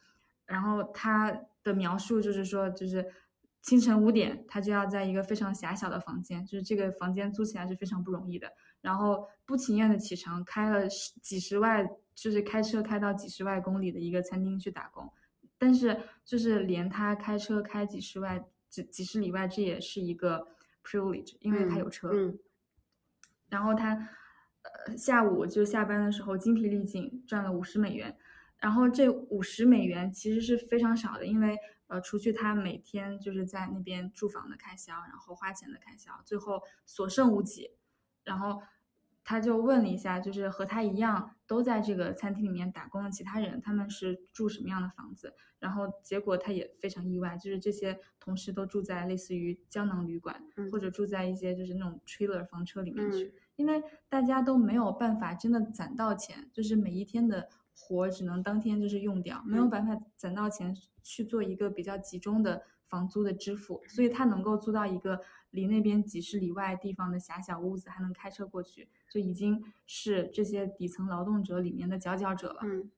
[0.45, 3.06] 然后他的描述就是说，就是
[3.62, 8.53] 清晨五点，他就要在一个非常狭小的房间，就是这个房间租起来是非常不容易的。
[8.82, 15.12] 然后不情愿的启程，开了十几十万，就是开车开到几十万公里的一个餐厅去打工。
[15.58, 18.45] 但是就是连他开车开几十万、
[18.76, 20.47] 几几十里外，这也是一个
[20.84, 22.09] privilege，因为他有车。
[22.11, 22.38] 嗯
[23.47, 23.95] 然后他
[24.63, 28.17] 呃下午就下班的时候精疲力尽，赚了五十美元。
[28.57, 31.57] 然后这五十美元其实是非常少的，因为
[31.88, 37.69] 呃，除去他每天就是在那边住房的开销，然后花钱的开销，最后所剩无几。
[38.23, 38.61] 然后
[39.26, 45.34] 他就问了一下，就是和他一样都在这个餐厅里面打工的其他人，他们是住什么样的房子？
[45.59, 53.26] 然后结果他也非常意外，就是这些同事都住在类似于胶囊旅馆，嗯或者住在一些就是那种 trailer 房车里面去。
[53.26, 65.21] 嗯因为大家都没有办法真的攒到钱，就是每一天的活只能当天就是用掉，没有嗯办法攒到钱去做一个比较集中的房租的支付，所以他能够租到一个
[65.56, 72.60] 离那边几十里外地方的狭小屋子，还能开车过去，就已经是这些底层劳动者里面的佼佼者了。
[72.64, 72.91] 嗯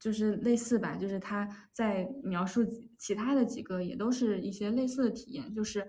[0.00, 2.64] 就是类似吧，就是他在描述
[2.96, 5.86] 其他的几个也都是一些类似的体验，就是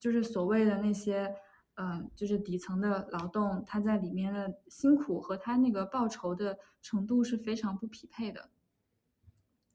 [0.00, 1.30] 就是所谓的那些，
[1.74, 8.48] 嗯、就是底层的劳动，他在里面的辛苦和他那个报酬的程度是非常不匹配的。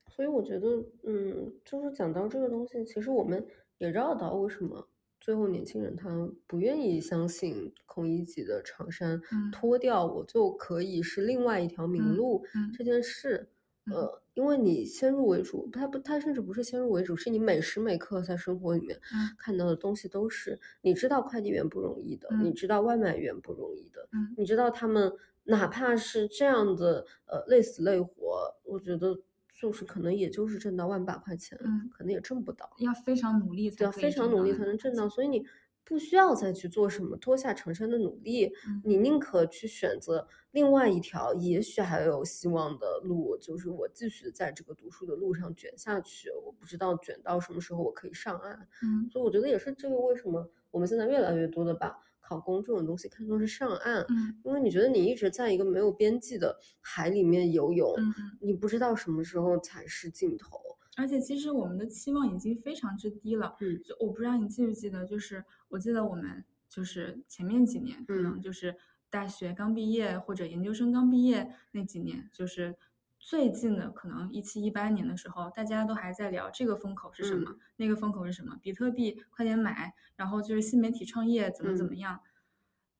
[0.07, 3.45] 所以我觉得，嗯，就是讲到这个东西，其实我们
[3.79, 4.87] 也绕到为什么
[5.21, 9.51] 最后年轻人他不愿意相信孔乙己的长衫嗯。
[9.51, 13.49] 脱掉我就可以是另外一条明嗯路嗯这件事。
[13.85, 13.93] 嗯。
[13.93, 19.35] 呃，因为你先入为主，他不，他甚至不是先入为主，是你每时每刻在生活里面嗯。
[19.37, 22.53] 看到的东西都是，你知道快递员不容易的，你嗯。
[22.53, 24.35] 知道外卖员不容易的，嗯。
[24.35, 25.11] 你知道他们
[25.45, 29.19] 哪怕是这样的呃累死累活，我觉得
[29.59, 35.45] 就是可能也就是挣到万把块钱，嗯可能也挣不到，要非常努力才要可以非常努力才能挣到，所以你
[35.83, 38.81] 不需要再去做什么脱下长衫的努力，嗯。
[38.85, 49.09] 你宁可去选择另外一条也许还有希望的路，就是我继续在这个读书的路上卷下去，我不知道卷到什么时候我可以上岸，嗯。
[49.09, 51.97] 所以我觉得也是这个为什么我们现在越来越多的把
[52.29, 57.91] 考公这种东西看作是上岸，嗯因为你觉得你一直在一个没有边际的海里面游泳。
[58.39, 60.59] 你不知道什么时候才是尽头。
[60.95, 63.55] 而且其实我们的期望已经非常之低了。
[63.61, 68.75] 嗯就我不知道你记不记得，就是我记得我们就是前面几年，可能嗯就是
[69.09, 72.75] 大学刚毕业或者研究生刚毕业那几年，就是
[73.19, 82.21] 最近的可能一七一八年的时候，大家都还在聊这个风口是什么，那个风口是什么，比特币快点买，然后就是新媒体创业怎么怎么样。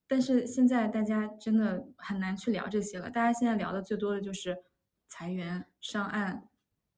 [0.08, 4.64] 但是现在大家真的很难去聊这些了，大家现在聊的最多的就是
[5.08, 6.50] 裁员、上岸、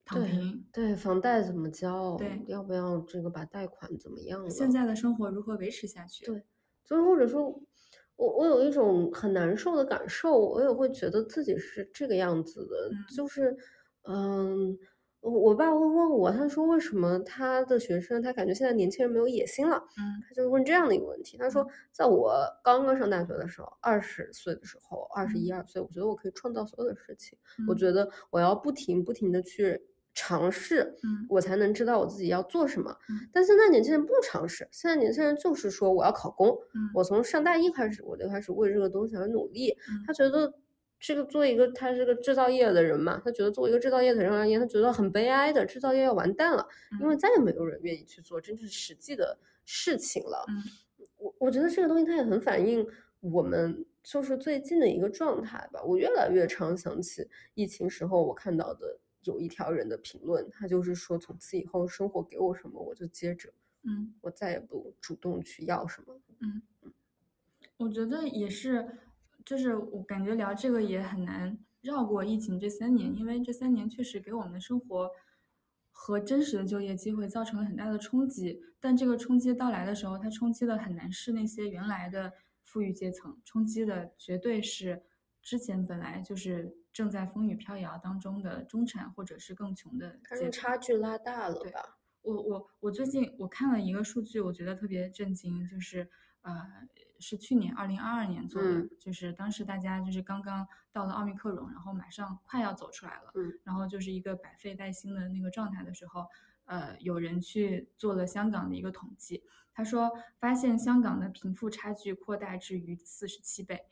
[0.04, 4.50] 躺平，对房贷怎么交，对，要不要这个把贷款怎么样？
[4.50, 6.26] 现在的生活如何维持下去？
[6.26, 6.44] 对，
[6.86, 7.62] 就是或者说，
[8.22, 13.56] 我我有一种很难受的感受，我也会觉得自己是这个样子的，就是
[14.04, 14.78] 嗯。
[15.24, 19.78] 我我爸会问我，他说为什么他的学生他感觉现在年轻人没有野心了？
[19.96, 21.38] 嗯，他就问这样的一个问题。
[21.38, 27.38] 他说，在我刚刚上大学的时候，二十岁的时候，二十一二岁，我觉得我可以创造所有的事情。
[27.68, 29.80] 我觉得我要不停不停的去
[30.14, 32.96] 尝试，嗯，我才能知道我自己要做什么。
[33.32, 36.50] 但现在年轻人不尝试，现在年轻人就是说我要考公。
[36.50, 39.78] 嗯，我从上大一开始我就开始为这个东西而努力。
[40.06, 40.54] 他觉得。
[41.04, 46.64] 这个做一个，他是个制造业的人嘛，他觉得作为一个制造业的人而言，他觉得很悲哀的，制造业要完蛋了，
[47.02, 49.36] 因为再也没有人愿意去做真正实际的
[49.66, 50.46] 事情了。
[51.18, 52.86] 我我觉得这个东西它也很反映
[53.20, 55.82] 我们就是最近的一个状态吧。
[55.84, 63.54] 我越来越常想起疫情时候我看到的有一条人的评论，他就是说从此以后生活给我什么我就接着，
[63.84, 66.20] 嗯，我再也不主动去要什么。
[66.40, 66.62] 嗯，
[67.78, 68.98] 我觉得也是。
[69.44, 75.10] 就是我感觉聊这个也很难绕过疫情这三年，因为这三年确实给我们的生活
[75.90, 78.62] 和真实的就业机会造成了很大的冲击。
[78.80, 85.02] 但这个冲击到来的时候，它冲击的很难是那些原来的富裕阶层，冲击的绝对是
[85.42, 90.52] 之前本来就是正在风雨飘摇当中的中产或者是更穷的阶层。
[90.52, 91.98] 差距拉大了吧？
[92.22, 96.10] 我我我最近我看了一个数据，我觉得特别震惊，就是
[96.42, 96.88] 呃。
[97.24, 106.26] 是去年二零二二年做的，就是当时大家就是刚刚到了奥密克戎，然后马上快要走出来了，嗯，然后就是一个百废待兴的那个状态的时候，
[106.66, 113.86] 呃，有人去做了香港的一个统计，他说发现香港的贫富差距扩大至于四十七倍，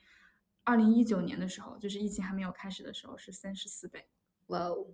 [0.69, 4.05] 二零一九年的时候，就是疫情还没有开始的时候是三十四倍，
[4.47, 4.85] 哇哦。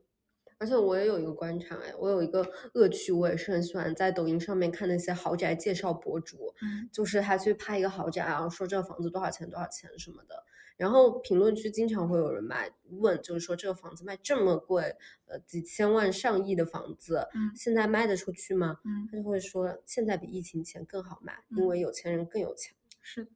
[0.57, 10.45] 而且我也有一个观察哎，我有一个恶趣味，是很喜欢在抖音上面看那些豪宅介绍博主，嗯，就是他去拍一个豪宅然后，说这个房子多少钱多少钱什么的，
[10.77, 12.71] 然后评论区经常会有人买
[13.01, 14.95] 问，就是说这个房子卖这么贵，
[15.25, 18.79] 呃，几千万上亿的房子，嗯，现在卖得出去吗？
[18.85, 22.73] 嗯，他就会说现在比疫情前更好卖，因为有钱人更有钱。
[23.01, 23.34] 是的，嗯，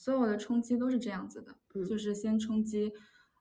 [0.00, 2.90] 所有的冲击都是这样子的，就是先冲击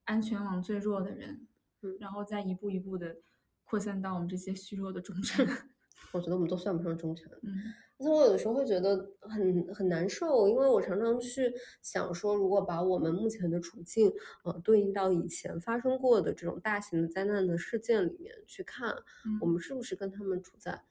[0.03, 1.47] 安全网最弱的人。
[1.81, 3.15] 嗯，然后再一步一步的
[3.63, 5.47] 扩散到我们这些虚弱的中产。
[6.11, 7.31] 我觉得我们都算不上中产。
[7.43, 7.53] 嗯，
[7.97, 14.11] 而且我有的时候会觉得很很难受，因为我常常去想说，如果把我们目前的处境，
[14.43, 18.93] 呃，对应到以前发生过的这种大型的灾难的事件里面去看，
[19.39, 20.83] 我们是不是跟他们处在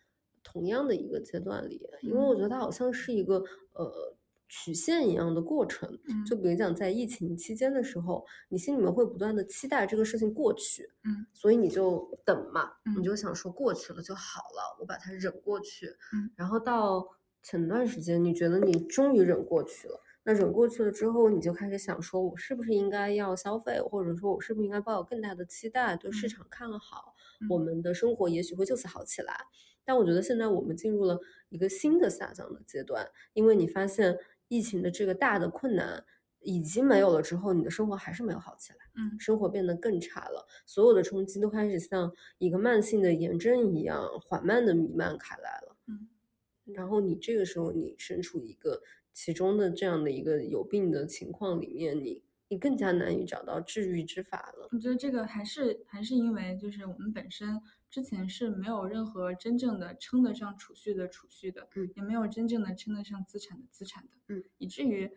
[0.43, 1.87] 同样的一个阶段里？
[2.01, 3.45] 因为我觉得它好像是一个
[3.75, 4.17] 呃。
[4.49, 17.07] 曲线一样的过程，就比如讲在疫情期间的时候，你心里面会不断的期待这个事情过去，嗯，所以你就等嘛，你就想说过去了就好了，我把它忍过去，嗯，然后到
[17.43, 27.15] 前段时间，你觉得你终于忍过去了，那忍过去了之后，你就开始想说，我是不是应该要消费，或者说我是不是应该抱有更大的期待，对市场看好，
[27.51, 29.35] 我们的生活也许会就此好起来。
[29.85, 31.21] 但我觉得现在我们进入了
[31.51, 34.19] 一个新的下降的阶段，因为你发现。
[34.49, 36.05] 疫情的这个大的困难
[36.41, 46.09] 已经没有了之后，你的生活还是没有好起来，嗯，生活变得更差了，所有的冲击都开始像一个慢性的炎症一样缓慢的弥漫开来了，嗯，
[46.65, 48.83] 然后你这个时候你身处一个
[49.13, 54.69] 其中的这样的一个有病的情况里面，你你更加难以找到治愈之法了。
[54.73, 57.61] 我觉得这个还是还是因为就是我们本身。
[57.91, 65.11] 之前是没有任何真正的称得上储蓄的储蓄的，嗯，也没有真正的称得上资产的资产的，嗯，以至于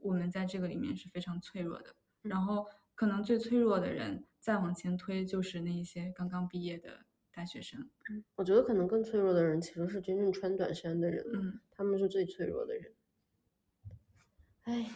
[0.00, 1.94] 我们在这个里面是非常脆弱的。
[2.20, 7.88] 然后可能最脆弱的人再往前推，就是那一些刚刚毕业的大学生。
[8.10, 12.92] 嗯，我觉得可能更脆弱的人其实是真正穿短衫的人，嗯，他们是最脆弱的人。
[14.64, 14.90] 哎，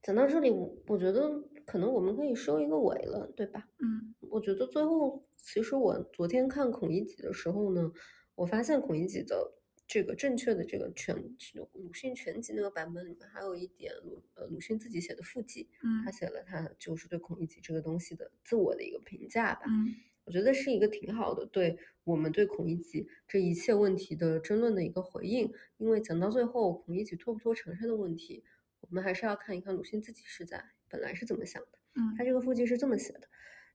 [0.00, 0.50] 讲到这里，
[0.86, 1.42] 我觉得。
[1.70, 3.68] 可能我们可以收一个尾了，对吧？
[3.78, 7.92] 嗯，我觉得最后，其实我昨天看孔乙己的时候呢，
[8.34, 9.52] 我发现孔乙己的
[9.86, 19.94] 这个正确的这个全鲁迅全集那个版本里面，还有一点鲁呃鲁迅自己写的附记，嗯，他写了他就是对孔乙己这个东西的自我的一个评价吧，嗯，
[20.24, 28.42] 我觉得是一个挺好的，对我们对孔乙己这一切问题的争论的一个回应，因为讲到最后，孔乙己脱不脱成身的问题，
[28.80, 30.72] 我们还是要看一看鲁迅自己是在。
[30.90, 31.78] 本来是怎么想的。
[31.94, 33.22] 嗯他这个附记是这么写的。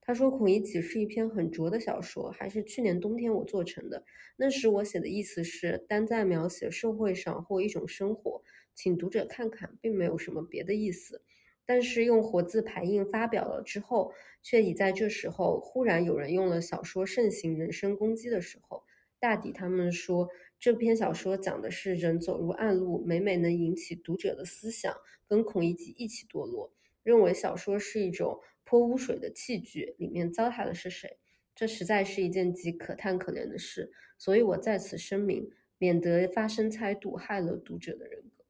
[0.08, 4.06] 他说：“孔乙己是一篇很拙的小说，还是去年冬天我做成的。
[4.36, 8.44] 那时我写的意思是，单在描写社会上或一种生活，
[8.76, 11.24] 请读者看看，并没有什么别的意思。
[11.66, 14.14] 但是用活字排印发表了之后，
[14.44, 18.84] 却已在这时候忽然有人用了小说盛行人身攻击的时候。
[19.20, 24.96] 大抵他们说，这篇小说讲的是人走入暗路，每每能引起读者的思想，
[25.28, 26.72] 跟孔乙己一起堕落。
[27.06, 31.20] 认为小说是一种泼污水的器具，里面糟蹋的是谁？
[31.54, 38.44] 这实在是一件极可叹可怜的事，所以我在此声明，免得发生猜度，害了读者的人格。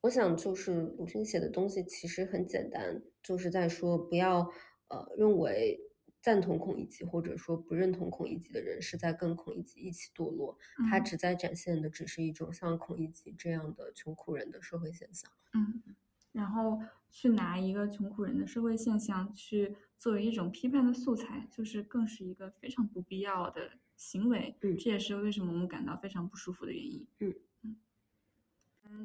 [0.00, 4.50] 我想，就是鲁迅写的东西其实很简单，就是在说不要
[4.88, 5.78] 呃认为
[6.24, 10.56] 赞同孔乙己或者说不认同孔乙己的人是在跟孔乙己一起堕落，
[10.88, 15.30] 他嗯只在展现的只是一种像孔乙己这样的穷苦人的社会现象。
[15.52, 15.82] 嗯，
[16.32, 24.56] 然后去拿一个穷苦人的社会现象去作为一种批判的素材，就是更是一个非常不必要的行为。
[24.62, 27.06] 嗯这也是为什么我们感到非常不舒服的原因。
[27.18, 27.34] 嗯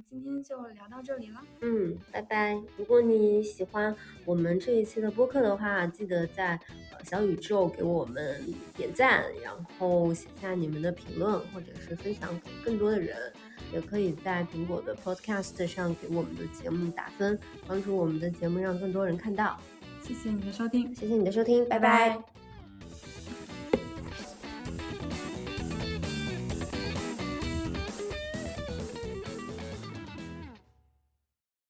[0.07, 1.41] 今天就聊到这里了。
[1.61, 2.59] 嗯，拜拜。
[2.77, 6.59] 如果你喜欢我们这一期的播客的话，记得在
[6.91, 8.41] 呃小宇宙给我们
[8.75, 13.15] 点赞，然后写下你们的评论，或者是分享给更多的人。
[13.71, 17.37] 也可以在苹果的 Podcast 上给我们的节目打分，
[17.67, 19.59] 帮助我们的节目让更多人看到。
[20.01, 22.28] 谢谢你的收听，谢谢你的收听，拜拜拜